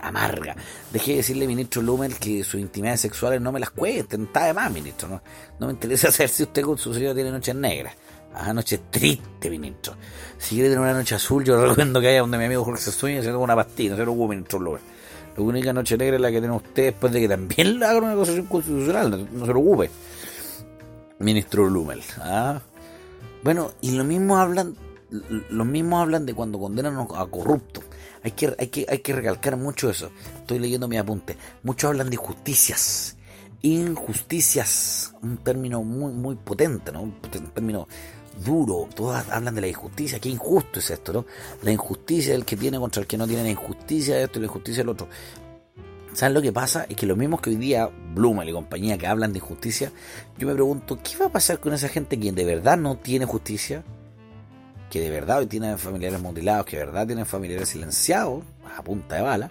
amarga. 0.03 0.57
Dejé 0.93 1.13
de 1.13 1.17
decirle, 1.19 1.47
ministro 1.47 1.83
Blumel, 1.83 2.17
que 2.17 2.43
sus 2.45 2.61
intimidades 2.61 3.01
sexuales 3.01 3.41
no 3.41 3.53
me 3.53 3.61
las 3.61 3.71
cuenten, 3.71 4.25
está 4.25 4.47
de 4.47 4.55
más, 4.55 4.71
ministro. 4.73 5.09
No, 5.09 5.23
no 5.59 5.67
me 5.67 5.73
interesa 5.73 6.11
saber 6.13 6.31
si 6.31 6.43
usted 6.43 6.63
con 6.63 6.79
su 6.79 6.93
señora 6.93 7.15
tiene 7.15 7.31
noches 7.31 7.55
negras. 7.55 7.95
Ah, 8.35 8.53
noche 8.53 8.81
triste, 8.91 9.51
ministro. 9.51 9.95
Si 10.39 10.55
quiere 10.55 10.71
tener 10.71 10.83
una 10.83 10.93
noche 10.93 11.17
azul, 11.17 11.45
yo 11.45 11.61
recomiendo 11.61 12.01
que 12.01 12.09
haya 12.09 12.21
donde 12.21 12.39
mi 12.39 12.45
amigo 12.45 12.65
Jorge 12.65 12.89
y 12.89 13.23
se 13.23 13.25
toma 13.25 13.39
una 13.39 13.57
pastilla, 13.57 13.91
no 13.91 13.97
se 13.97 14.03
preocupe, 14.03 14.31
ministro 14.31 14.59
Blumel. 14.61 14.81
La 15.37 15.43
única 15.43 15.73
noche 15.73 15.97
negra 15.97 16.17
es 16.17 16.23
la 16.23 16.31
que 16.31 16.41
tiene 16.41 16.55
usted 16.55 16.85
después 16.85 17.13
de 17.13 17.21
que 17.21 17.29
también 17.29 17.79
le 17.79 17.87
hagan 17.87 18.05
una 18.05 18.13
acusación 18.13 18.47
constitucional, 18.47 19.11
no, 19.11 19.47
se 19.47 19.51
preocupe. 19.51 19.91
Ministro 21.21 21.67
Blumel. 21.67 22.03
¿ah? 22.19 22.61
Bueno, 23.45 23.73
y 23.81 23.93
lo 23.93 24.05
mismo 24.05 24.39
hablan, 24.39 24.77
los 25.11 25.67
mismos 25.67 26.03
hablan 26.03 26.27
de 26.27 26.35
cuando 26.35 26.59
condenan 26.59 26.97
a 26.99 27.27
corruptos. 27.27 27.85
Hay 28.23 28.33
que, 28.33 28.55
hay, 28.59 28.67
que, 28.69 28.87
hay 28.89 28.99
que 28.99 29.13
recalcar 29.13 29.57
mucho 29.57 29.89
eso. 29.89 30.11
Estoy 30.37 30.59
leyendo 30.59 30.89
mi 30.89 30.99
apunte. 30.99 31.37
Muchos 31.63 31.91
hablan 31.91 32.11
de 32.11 32.17
injusticias. 32.17 33.17
Injusticias. 33.63 35.15
Un 35.23 35.39
término 35.39 35.83
muy, 35.83 36.13
muy 36.13 36.37
potente, 36.37 36.91
¿no? 36.91 37.03
Un 37.03 37.21
término 37.55 37.87
duro, 38.45 38.89
todas 38.95 39.29
hablan 39.29 39.55
de 39.55 39.61
la 39.61 39.69
injusticia, 39.69 40.19
qué 40.19 40.29
injusto 40.29 40.79
es 40.79 40.91
esto, 40.91 41.13
¿no? 41.13 41.27
La 41.63 41.73
injusticia 41.73 42.33
del 42.33 42.45
que 42.45 42.57
tiene 42.57 42.79
contra 42.79 43.03
el 43.03 43.07
que 43.07 43.19
no 43.19 43.27
tiene, 43.27 43.43
la 43.43 43.51
injusticia 43.51 44.17
de 44.17 44.25
esto 44.25 44.39
y 44.39 44.43
la 44.43 44.47
injusticia 44.47 44.83
del 44.83 44.89
otro. 44.91 45.09
¿Saben 46.13 46.35
lo 46.35 46.43
que 46.43 46.53
pasa? 46.53 46.87
Es 46.89 46.97
que 46.97 47.07
los 47.07 47.17
mismos 47.17 47.41
que 47.41 47.51
hoy 47.51 47.57
día 47.57 47.89
Blumel 48.15 48.49
y 48.49 48.53
compañía 48.53 48.99
que 48.99 49.07
hablan 49.07 49.33
de 49.33 49.39
injusticia, 49.39 49.93
yo 50.39 50.47
me 50.47 50.55
pregunto, 50.55 50.99
¿qué 51.03 51.17
va 51.17 51.27
a 51.27 51.33
pasar 51.33 51.61
con 51.61 51.73
esa 51.73 51.89
gente 51.89 52.19
quien 52.19 52.35
de 52.35 52.45
verdad 52.45 52.77
no 52.77 52.97
tiene 52.97 53.27
justicia? 53.27 53.85
que 54.91 55.01
de 55.01 55.09
verdad 55.09 55.39
hoy 55.39 55.47
tienen 55.47 55.79
familiares 55.79 56.21
mutilados, 56.21 56.67
que 56.67 56.77
de 56.77 56.85
verdad 56.85 57.07
tienen 57.07 57.25
familiares 57.25 57.69
silenciados 57.69 58.43
a 58.77 58.83
punta 58.83 59.17
de 59.17 59.23
bala. 59.23 59.51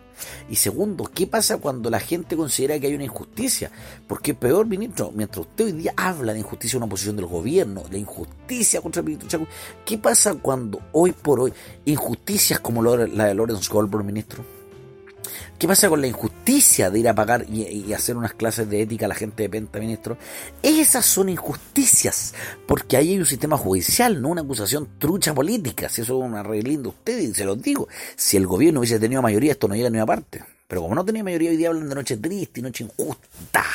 Y 0.50 0.58
segundo, 0.58 1.06
¿qué 1.06 1.26
pasa 1.28 1.58
cuando 1.58 1.90
la 1.90 2.00
gente 2.00 2.36
considera 2.36 2.78
que 2.78 2.88
hay 2.88 2.94
una 2.94 3.06
injusticia? 3.06 3.72
Porque 4.06 4.34
peor, 4.34 4.68
ministro, 4.68 5.12
mientras 5.16 5.48
usted 5.48 5.66
hoy 5.66 5.72
día 5.72 5.94
habla 5.96 6.34
de 6.34 6.40
injusticia 6.40 6.78
en 6.78 6.84
una 6.84 6.90
posición 6.90 7.16
del 7.16 7.26
gobierno, 7.26 7.84
de 7.90 8.00
injusticia 8.00 8.82
contra 8.82 9.00
el 9.00 9.06
ministro 9.06 9.30
Chaco, 9.30 9.48
¿qué 9.86 9.98
pasa 9.98 10.36
cuando 10.36 10.82
hoy 10.92 11.14
por 11.14 11.40
hoy 11.40 11.54
injusticias 11.86 12.60
como 12.60 12.84
la 12.84 13.26
de 13.26 13.34
Lawrence 13.34 13.72
Goldberg, 13.72 14.04
ministro? 14.04 14.59
¿Qué 15.58 15.68
pasa 15.68 15.90
con 15.90 16.02
la 16.02 16.08
injusticia 16.08 16.90
de 16.90 17.00
ir 17.00 17.10
a 17.10 17.16
pagar 17.16 17.46
y, 17.50 17.92
hacer 17.94 18.16
unas 18.16 18.34
clases 18.34 18.70
de 18.70 18.82
ética 18.82 19.06
a 19.06 19.10
la 19.10 19.16
gente 19.16 19.44
de 19.44 19.50
Penta, 19.50 19.80
ministro? 19.80 20.18
Esas 20.64 21.06
son 21.06 21.30
injusticias, 21.30 22.34
porque 22.66 22.98
ahí 22.98 23.12
hay 23.12 23.20
un 23.20 23.26
sistema 23.26 23.58
judicial, 23.58 24.22
no 24.22 24.30
una 24.30 24.42
acusación 24.42 24.88
trucha 24.98 25.34
política. 25.34 25.90
Si 25.90 26.02
eso 26.02 26.20
es 26.20 26.26
una 26.26 26.44
regla 26.44 26.78
de 26.78 26.88
ustedes, 26.88 27.30
y 27.30 27.34
se 27.34 27.46
los 27.46 27.62
digo. 27.62 27.88
Si 28.16 28.38
el 28.38 28.48
gobierno 28.48 28.80
hubiese 28.80 29.00
tenido 29.00 29.22
mayoría, 29.22 29.52
esto 29.52 29.68
no 29.68 29.76
llega 29.76 29.88
a 29.88 29.92
ninguna 29.92 30.06
parte. 30.06 30.44
Pero 30.68 30.82
como 30.82 30.96
no 30.96 31.04
tenía 31.04 31.24
mayoría, 31.24 31.50
hoy 31.50 31.58
día 31.58 31.70
hablan 31.70 31.90
de 31.90 31.96
noche 31.96 32.18
triste 32.18 32.60
y 32.60 32.64
noche 32.64 32.84
injusta. 32.84 33.66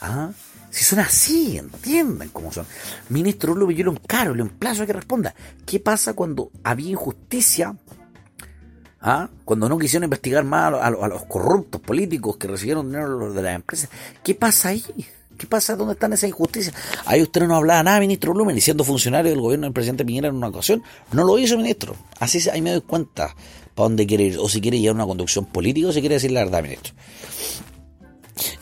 ¿Ah? 0.00 0.30
Si 0.70 0.84
son 0.84 1.00
así, 1.00 1.58
entiendan 1.58 2.28
cómo 2.30 2.52
son. 2.52 2.66
Ministro 3.10 3.54
López, 3.54 3.76
yo 3.76 3.84
lo 3.84 3.92
encaro, 3.92 4.34
lo 4.34 4.42
emplazo 4.42 4.82
a 4.82 4.86
que 4.86 4.92
responda. 4.92 5.34
¿Qué 5.66 5.80
pasa 5.80 6.14
cuando 6.14 6.50
había 6.64 6.90
injusticia 6.90 7.76
¿Ah? 9.02 9.28
Cuando 9.44 9.68
no 9.68 9.78
quisieron 9.78 10.04
investigar 10.04 10.44
más 10.44 10.72
a, 10.74 10.90
los 10.90 11.24
corruptos 11.24 11.80
políticos 11.80 12.36
que 12.36 12.46
recibieron 12.46 12.86
dinero 12.86 13.32
de 13.32 13.42
las 13.42 13.56
empresas. 13.56 13.90
¿Qué 14.22 14.34
pasa 14.34 14.68
ahí? 14.68 14.84
¿Qué 15.36 15.46
pasa? 15.48 15.74
¿Dónde 15.74 15.94
están 15.94 16.12
esas 16.12 16.28
injusticias? 16.28 16.72
Ahí 17.04 17.20
usted 17.20 17.42
no 17.48 17.56
hablaba 17.56 17.82
nada, 17.82 17.98
ministro 17.98 18.32
Blumen, 18.32 18.56
y 18.56 18.60
siendo 18.60 18.84
funcionario 18.84 19.32
del 19.32 19.40
gobierno 19.40 19.66
del 19.66 19.72
presidente 19.72 20.04
Piñera 20.04 20.28
en 20.28 20.36
una 20.36 20.48
ocasión, 20.48 20.84
no 21.10 21.24
lo 21.24 21.36
hizo, 21.36 21.56
ministro. 21.56 21.96
Así 22.20 22.48
ahí 22.48 22.62
me 22.62 22.70
doy 22.70 22.82
cuenta 22.82 23.34
para 23.74 23.88
dónde 23.88 24.06
quiere 24.06 24.24
ir, 24.24 24.38
o 24.38 24.48
si 24.48 24.60
quiere 24.60 24.78
llevar 24.78 24.94
una 24.94 25.06
conducción 25.06 25.46
política, 25.46 25.88
o 25.88 25.92
si 25.92 25.98
quiere 25.98 26.14
decir 26.14 26.30
la 26.30 26.44
verdad, 26.44 26.62
ministro. 26.62 26.94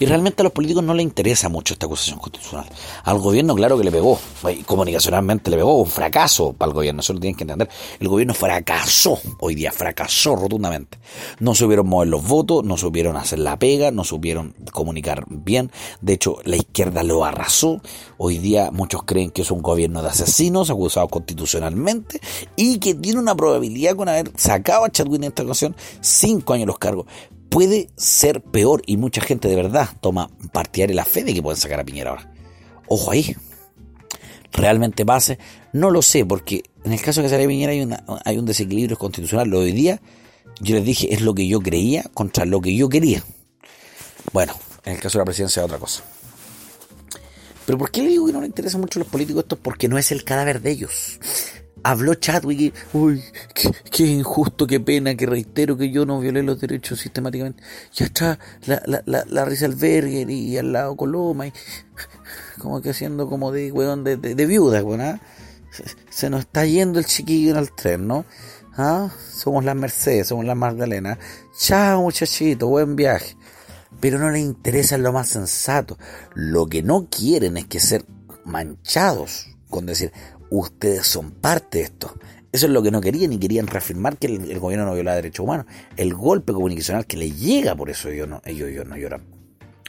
Y 0.00 0.06
realmente 0.06 0.40
a 0.40 0.44
los 0.44 0.52
políticos 0.54 0.82
no 0.82 0.94
les 0.94 1.04
interesa 1.04 1.50
mucho 1.50 1.74
esta 1.74 1.84
acusación 1.84 2.18
constitucional. 2.18 2.66
Al 3.04 3.18
gobierno, 3.18 3.54
claro 3.54 3.76
que 3.76 3.84
le 3.84 3.92
pegó, 3.92 4.18
comunicacionalmente 4.64 5.50
le 5.50 5.58
pegó, 5.58 5.76
un 5.76 5.90
fracaso 5.90 6.54
para 6.54 6.70
el 6.70 6.74
gobierno, 6.74 7.02
eso 7.02 7.12
lo 7.12 7.20
tienen 7.20 7.36
que 7.36 7.44
entender. 7.44 7.68
El 8.00 8.08
gobierno 8.08 8.32
fracasó 8.32 9.20
hoy 9.40 9.54
día, 9.54 9.70
fracasó 9.70 10.36
rotundamente. 10.36 10.98
No 11.38 11.54
supieron 11.54 11.86
mover 11.86 12.08
los 12.08 12.26
votos, 12.26 12.64
no 12.64 12.78
supieron 12.78 13.18
hacer 13.18 13.40
la 13.40 13.58
pega, 13.58 13.90
no 13.90 14.02
supieron 14.02 14.54
comunicar 14.72 15.26
bien. 15.28 15.70
De 16.00 16.14
hecho, 16.14 16.38
la 16.44 16.56
izquierda 16.56 17.02
lo 17.02 17.22
arrasó. 17.22 17.82
Hoy 18.16 18.38
día 18.38 18.70
muchos 18.70 19.02
creen 19.02 19.30
que 19.30 19.42
es 19.42 19.50
un 19.50 19.60
gobierno 19.60 20.00
de 20.00 20.08
asesinos 20.08 20.70
acusados 20.70 21.10
constitucionalmente 21.10 22.22
y 22.56 22.78
que 22.78 22.94
tiene 22.94 23.18
una 23.18 23.34
probabilidad 23.34 23.96
con 23.96 24.08
haber 24.08 24.32
sacado 24.36 24.86
a 24.86 24.90
Chadwick 24.90 25.20
en 25.20 25.24
esta 25.24 25.42
ocasión 25.42 25.76
cinco 26.00 26.54
años 26.54 26.68
los 26.68 26.78
cargos 26.78 27.04
puede 27.50 27.90
ser 27.96 28.40
peor 28.40 28.82
y 28.86 28.96
mucha 28.96 29.20
gente 29.20 29.48
de 29.48 29.56
verdad 29.56 29.88
toma 30.00 30.30
partidaria 30.52 30.96
la 30.96 31.04
fe 31.04 31.24
de 31.24 31.34
que 31.34 31.42
pueden 31.42 31.60
sacar 31.60 31.80
a 31.80 31.84
Piñera 31.84 32.10
ahora. 32.10 32.32
Ojo 32.86 33.10
ahí. 33.10 33.36
¿Realmente 34.52 35.04
pase? 35.04 35.38
No 35.72 35.90
lo 35.90 36.02
sé, 36.02 36.24
porque 36.24 36.62
en 36.84 36.92
el 36.92 37.02
caso 37.02 37.20
de 37.20 37.26
que 37.26 37.30
salga 37.30 37.46
Piñera 37.46 37.72
hay, 38.24 38.38
un 38.38 38.46
desequilibrio 38.46 38.96
constitucional. 38.96 39.48
Lo 39.48 39.60
de 39.60 39.66
hoy 39.66 39.72
día, 39.72 40.00
yo 40.60 40.76
les 40.76 40.84
dije, 40.84 41.12
es 41.12 41.20
lo 41.20 41.34
que 41.34 41.46
yo 41.46 41.60
creía 41.60 42.04
contra 42.14 42.44
lo 42.44 42.60
que 42.60 42.74
yo 42.74 42.88
quería. 42.88 43.22
Bueno, 44.32 44.54
en 44.84 44.94
el 44.94 45.00
caso 45.00 45.18
de 45.18 45.22
la 45.22 45.26
presidencia 45.26 45.60
es 45.60 45.64
otra 45.64 45.78
cosa. 45.78 46.02
Pero 47.66 47.78
¿por 47.78 47.90
qué 47.90 48.02
le 48.02 48.08
digo 48.08 48.26
que 48.26 48.32
no 48.32 48.40
le 48.40 48.46
interesa 48.46 48.78
mucho 48.78 48.98
los 48.98 49.08
políticos 49.08 49.44
esto? 49.44 49.56
Porque 49.56 49.88
no 49.88 49.98
es 49.98 50.10
el 50.10 50.24
cadáver 50.24 50.60
de 50.60 50.70
ellos 50.70 51.20
habló 51.82 52.14
Chadwick 52.14 52.74
uy, 52.92 53.22
qué, 53.90 54.04
injusto, 54.06 54.66
qué 54.66 54.80
pena, 54.80 55.14
que 55.14 55.26
reitero 55.26 55.76
que 55.76 55.90
yo 55.90 56.06
no 56.06 56.20
violé 56.20 56.42
los 56.42 56.60
derechos 56.60 57.00
sistemáticamente. 57.00 57.62
Ya 57.92 58.06
está 58.06 58.38
la, 58.66 58.82
la, 58.86 59.02
la, 59.06 59.24
la 59.26 59.48
y, 60.30 60.56
al 60.56 60.72
lado 60.72 60.96
Coloma 60.96 61.46
y 61.46 61.52
como 62.58 62.80
que 62.80 62.90
haciendo 62.90 63.28
como 63.28 63.52
de, 63.52 63.72
weón, 63.72 64.04
de, 64.04 64.16
de, 64.16 64.46
viuda, 64.46 64.82
weón, 64.82 65.00
¿ah? 65.00 65.20
se, 66.10 66.30
nos 66.30 66.40
está 66.40 66.64
yendo 66.66 66.98
el 66.98 67.06
chiquillo 67.06 67.52
en 67.52 67.56
el 67.56 67.72
tren, 67.72 68.06
¿no? 68.06 68.24
¿Ah? 68.76 69.10
Somos 69.32 69.64
las 69.64 69.76
Mercedes, 69.76 70.28
somos 70.28 70.44
las 70.44 70.56
Magdalena. 70.56 71.18
Chao 71.58 72.02
muchachito, 72.02 72.68
buen 72.68 72.96
viaje. 72.96 73.36
Pero 74.00 74.18
no 74.18 74.30
les 74.30 74.42
interesa 74.42 74.96
lo 74.96 75.12
más 75.12 75.28
sensato. 75.28 75.98
Lo 76.34 76.66
que 76.66 76.82
no 76.82 77.08
quieren 77.10 77.56
es 77.56 77.66
que 77.66 77.80
ser 77.80 78.04
manchados 78.44 79.48
con 79.68 79.86
decir, 79.86 80.12
ustedes 80.50 81.06
son 81.06 81.30
parte 81.30 81.78
de 81.78 81.84
esto. 81.84 82.14
Eso 82.52 82.66
es 82.66 82.72
lo 82.72 82.82
que 82.82 82.90
no 82.90 83.00
querían 83.00 83.32
y 83.32 83.38
querían 83.38 83.68
reafirmar 83.68 84.18
que 84.18 84.26
el, 84.26 84.58
gobierno 84.58 84.84
no 84.84 84.94
viola 84.94 85.14
derechos 85.14 85.44
humanos. 85.44 85.66
El 85.96 86.14
golpe 86.14 86.52
comunicacional 86.52 87.06
que 87.06 87.16
le 87.16 87.30
llega, 87.30 87.76
por 87.76 87.90
eso 87.90 88.08
ellos 88.08 88.28
no, 88.28 88.40
lloran. 88.96 89.24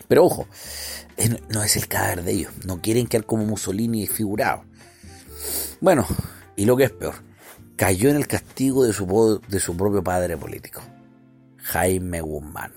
Pero 0.08 0.26
ojo, 0.26 0.48
no 1.50 1.64
es 1.64 1.76
el 1.76 1.88
cadáver 1.88 2.24
de 2.24 2.32
ellos. 2.34 2.52
No 2.66 2.80
quieren 2.82 3.08
quedar 3.08 3.26
como 3.26 3.46
Mussolini 3.46 4.06
figurado. 4.06 4.64
Bueno, 5.80 6.06
y 6.56 6.66
lo 6.66 6.78
que 6.78 6.84
es 6.84 6.92
peor, 6.92 7.16
cayó 7.76 8.12
en 8.12 8.18
el 8.18 8.28
castigo 8.28 8.84
de 8.84 8.94
su, 8.94 9.08
propio 9.76 10.04
padre 10.04 10.38
político, 10.38 10.82
Jaime 11.58 12.22
Guzmán. 12.22 12.74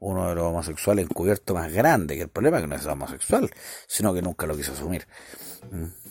Uno 0.00 0.28
de 0.28 0.34
los 0.36 0.44
homosexuales 0.44 1.04
encubiertos 1.04 1.54
más 1.54 1.70
grandes, 1.70 2.16
que 2.16 2.22
el 2.22 2.28
problema 2.30 2.56
es 2.56 2.62
que 2.62 2.68
no 2.68 2.76
es 2.76 2.86
homosexual, 2.86 3.50
sino 3.86 4.14
que 4.14 4.22
nunca 4.22 4.46
lo 4.46 4.56
quiso 4.56 4.72
asumir. 4.72 5.06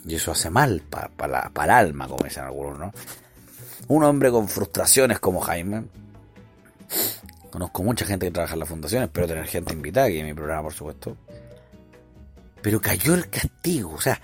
Y 0.08 0.16
eso 0.16 0.32
hace 0.32 0.50
mal 0.50 0.82
para 0.90 1.52
el 1.66 1.70
alma, 1.70 2.08
como 2.08 2.24
dicen 2.24 2.44
algunos, 2.46 2.80
¿no? 2.80 2.94
Un 3.90 4.04
hombre 4.04 4.32
con 4.32 4.48
frustraciones 4.48 5.20
como 5.20 5.42
Jaime. 5.42 5.84
Conozco 7.52 7.84
mucha 7.84 8.06
gente 8.06 8.26
que 8.28 8.32
trabaja 8.32 8.54
en 8.54 8.60
las 8.60 8.70
fundaciones, 8.70 9.08
espero 9.08 9.28
tener 9.28 9.46
gente 9.46 9.74
invitada 9.74 10.08
aquí 10.08 10.20
en 10.20 10.26
mi 10.26 10.34
programa, 10.34 10.64
por 10.64 10.74
supuesto. 10.74 11.18
Pero 12.62 12.80
cayó 12.82 13.16
el 13.16 13.30
castigo, 13.30 13.94
o 13.94 14.02
sea, 14.02 14.20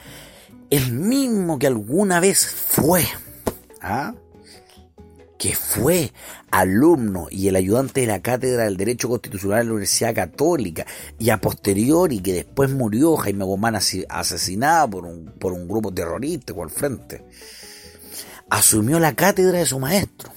el 0.70 0.92
mismo 0.92 1.60
que 1.60 1.68
alguna 1.68 2.20
vez 2.20 2.46
fue, 2.46 3.06
¿ah? 3.82 4.14
Que 5.44 5.58
fue 5.58 6.14
alumno 6.52 7.28
y 7.30 7.50
el 7.50 7.58
ayudante 7.58 8.00
de 8.00 8.08
la 8.08 8.22
cátedra 8.22 8.64
del 8.64 8.78
Derecho 8.78 9.10
Constitucional 9.10 9.60
de 9.60 9.66
la 9.66 9.72
Universidad 9.72 10.16
Católica 10.16 10.86
y 11.20 11.32
a 11.32 11.42
posteriori 11.42 12.22
que 12.22 12.32
después 12.32 12.70
murió 12.70 13.18
Jaime 13.18 13.44
Guzmán 13.44 13.76
asesinado 13.76 14.90
por 14.90 15.04
un, 15.04 15.34
por 15.38 15.52
un 15.52 15.68
grupo 15.68 15.94
terrorista 15.94 16.54
o 16.54 16.64
al 16.64 16.70
frente. 16.70 17.26
asumió 18.50 19.02
la 19.02 19.16
cátedra 19.16 19.60
de 19.60 19.66
su 19.66 19.80
maestro, 19.80 20.32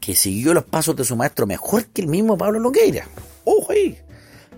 que 0.00 0.16
siguió 0.16 0.52
los 0.52 0.64
pasos 0.64 0.96
de 0.96 1.04
su 1.04 1.14
maestro 1.14 1.46
mejor 1.46 1.86
que 1.86 2.02
el 2.02 2.08
mismo 2.08 2.36
Pablo 2.36 2.58
Loqueira. 2.58 3.06
¡Ojo! 3.44 3.72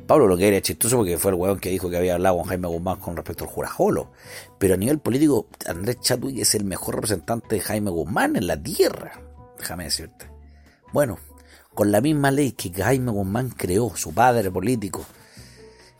Pablo 0.07 0.28
Loqueira 0.28 0.57
es 0.57 0.62
chistoso 0.62 0.98
porque 0.98 1.18
fue 1.18 1.32
el 1.32 1.36
weón 1.36 1.59
que 1.59 1.70
dijo 1.70 1.90
que 1.90 1.96
había 1.96 2.14
hablado 2.14 2.38
con 2.38 2.46
Jaime 2.46 2.68
Guzmán 2.68 3.00
con 3.00 3.16
respecto 3.16 3.44
al 3.44 3.50
jurajolo. 3.50 4.12
Pero 4.59 4.74
a 4.74 4.76
nivel 4.76 5.00
político, 5.00 5.48
Andrés 5.66 6.00
Chadwick 6.00 6.38
es 6.38 6.54
el 6.54 6.64
mejor 6.64 6.94
representante 6.94 7.57
de 7.57 7.61
Jaime 7.61 7.90
Guzmán 7.90 8.36
en 8.36 8.46
la 8.46 8.61
tierra. 8.61 9.20
Déjame 9.59 9.84
decirte. 9.84 10.30
Bueno, 10.92 11.18
con 11.74 11.90
la 11.90 12.00
misma 12.00 12.30
ley 12.30 12.52
que 12.52 12.72
Jaime 12.72 13.11
Guzmán 13.11 13.50
creó, 13.50 13.96
su 13.96 14.14
padre 14.14 14.50
político, 14.50 15.04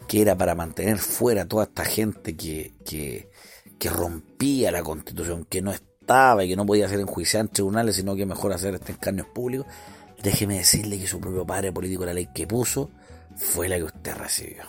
que 0.07 0.23
era 0.23 0.37
para 0.37 0.55
mantener 0.55 0.99
fuera 0.99 1.47
toda 1.47 1.65
esta 1.65 1.85
gente 1.85 2.37
que, 2.37 2.75
que, 2.85 3.29
que 3.77 3.91
rompía 3.91 4.71
la 4.71 4.85
constitución, 4.85 5.45
que 5.45 5.63
no 5.63 5.73
estaba 5.73 6.45
y 6.45 6.49
que 6.49 6.57
no 6.57 6.65
podía 6.65 6.89
ser 6.89 7.01
enjuiciada 7.01 7.47
en 7.47 7.53
tribunales, 7.53 7.97
sino 7.97 8.15
que 8.15 8.25
mejor 8.25 8.53
hacer 8.53 8.75
este 8.75 8.93
escarnios 8.93 9.27
públicos. 9.27 9.67
Déjeme 10.23 10.59
decirle 10.59 10.99
que 10.99 11.09
su 11.09 11.21
propio 11.21 11.45
padre 11.45 11.73
político, 11.73 12.05
la 12.05 12.15
ley 12.15 12.29
que 12.33 12.47
puso, 12.47 12.91
fue 13.37 13.69
la 13.69 13.77
que 13.77 13.85
usted 13.85 14.17
recibió. 14.17 14.65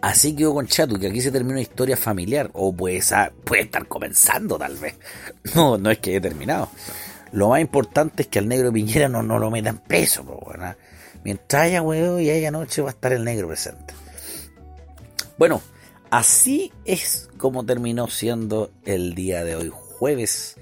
Así 0.00 0.36
quedó 0.36 0.52
con 0.52 0.66
Chato, 0.66 0.98
que 0.98 1.06
aquí 1.06 1.22
se 1.22 1.32
termina 1.32 1.54
una 1.54 1.62
historia 1.62 1.96
familiar, 1.96 2.50
o 2.52 2.74
puede, 2.74 3.00
puede 3.44 3.62
estar 3.62 3.88
comenzando 3.88 4.58
tal 4.58 4.76
vez. 4.76 4.94
No, 5.54 5.78
no 5.78 5.90
es 5.90 5.98
que 5.98 6.10
haya 6.10 6.20
terminado. 6.20 6.68
Lo 7.32 7.48
más 7.48 7.60
importante 7.60 8.22
es 8.22 8.28
que 8.28 8.38
al 8.38 8.48
negro 8.48 8.72
Piñera 8.72 9.08
no, 9.08 9.22
no 9.22 9.38
lo 9.38 9.50
metan 9.50 9.78
preso, 9.78 10.24
¿ah? 10.58 10.76
Mientras 11.24 11.62
haya 11.62 11.80
huevo 11.80 12.20
y 12.20 12.28
haya 12.28 12.50
noche 12.50 12.82
va 12.82 12.90
a 12.90 12.92
estar 12.92 13.12
el 13.12 13.24
negro 13.24 13.48
presente. 13.48 13.94
Bueno, 15.38 15.62
así 16.10 16.70
es 16.84 17.30
como 17.38 17.64
terminó 17.64 18.08
siendo 18.08 18.70
el 18.84 19.14
día 19.14 19.42
de 19.42 19.56
hoy, 19.56 19.72
jueves 19.72 20.56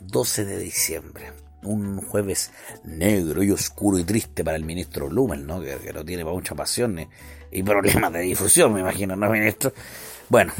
12 0.00 0.46
de 0.46 0.58
diciembre 0.58 1.32
un 1.62 2.00
jueves 2.00 2.52
negro 2.84 3.42
y 3.42 3.50
oscuro 3.50 3.98
y 3.98 4.04
triste 4.04 4.44
para 4.44 4.56
el 4.56 4.64
ministro 4.64 5.08
Blumel, 5.08 5.46
¿no? 5.46 5.60
Que, 5.60 5.92
no 5.92 6.04
tiene 6.04 6.22
para 6.24 6.34
muchas 6.34 6.56
pasiones 6.56 7.08
y 7.50 7.62
problemas 7.62 8.12
de 8.12 8.20
difusión, 8.20 8.72
me 8.72 8.80
imagino, 8.80 9.16
¿no, 9.16 9.30
ministro? 9.30 9.72
Bueno, 10.28 10.52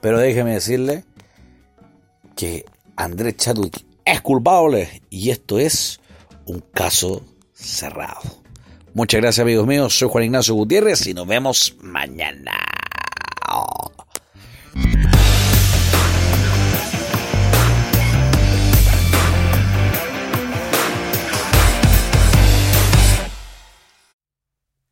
pero 0.00 0.18
déjeme 0.18 0.54
decirle 0.54 1.04
que 2.36 2.64
Andrés 2.96 3.36
Chadwick 3.36 3.84
es 4.04 4.20
culpable 4.20 5.02
y 5.10 5.30
esto 5.30 5.58
es 5.58 6.00
un 6.46 6.60
caso 6.72 7.22
cerrado. 7.52 8.20
Muchas 8.94 9.20
gracias 9.20 9.42
amigos 9.42 9.66
míos, 9.66 9.98
soy 9.98 10.08
Juan 10.08 10.24
Ignacio 10.24 10.54
Gutiérrez 10.54 11.06
y 11.06 11.14
nos 11.14 11.26
vemos 11.26 11.76
mañana. 11.80 12.67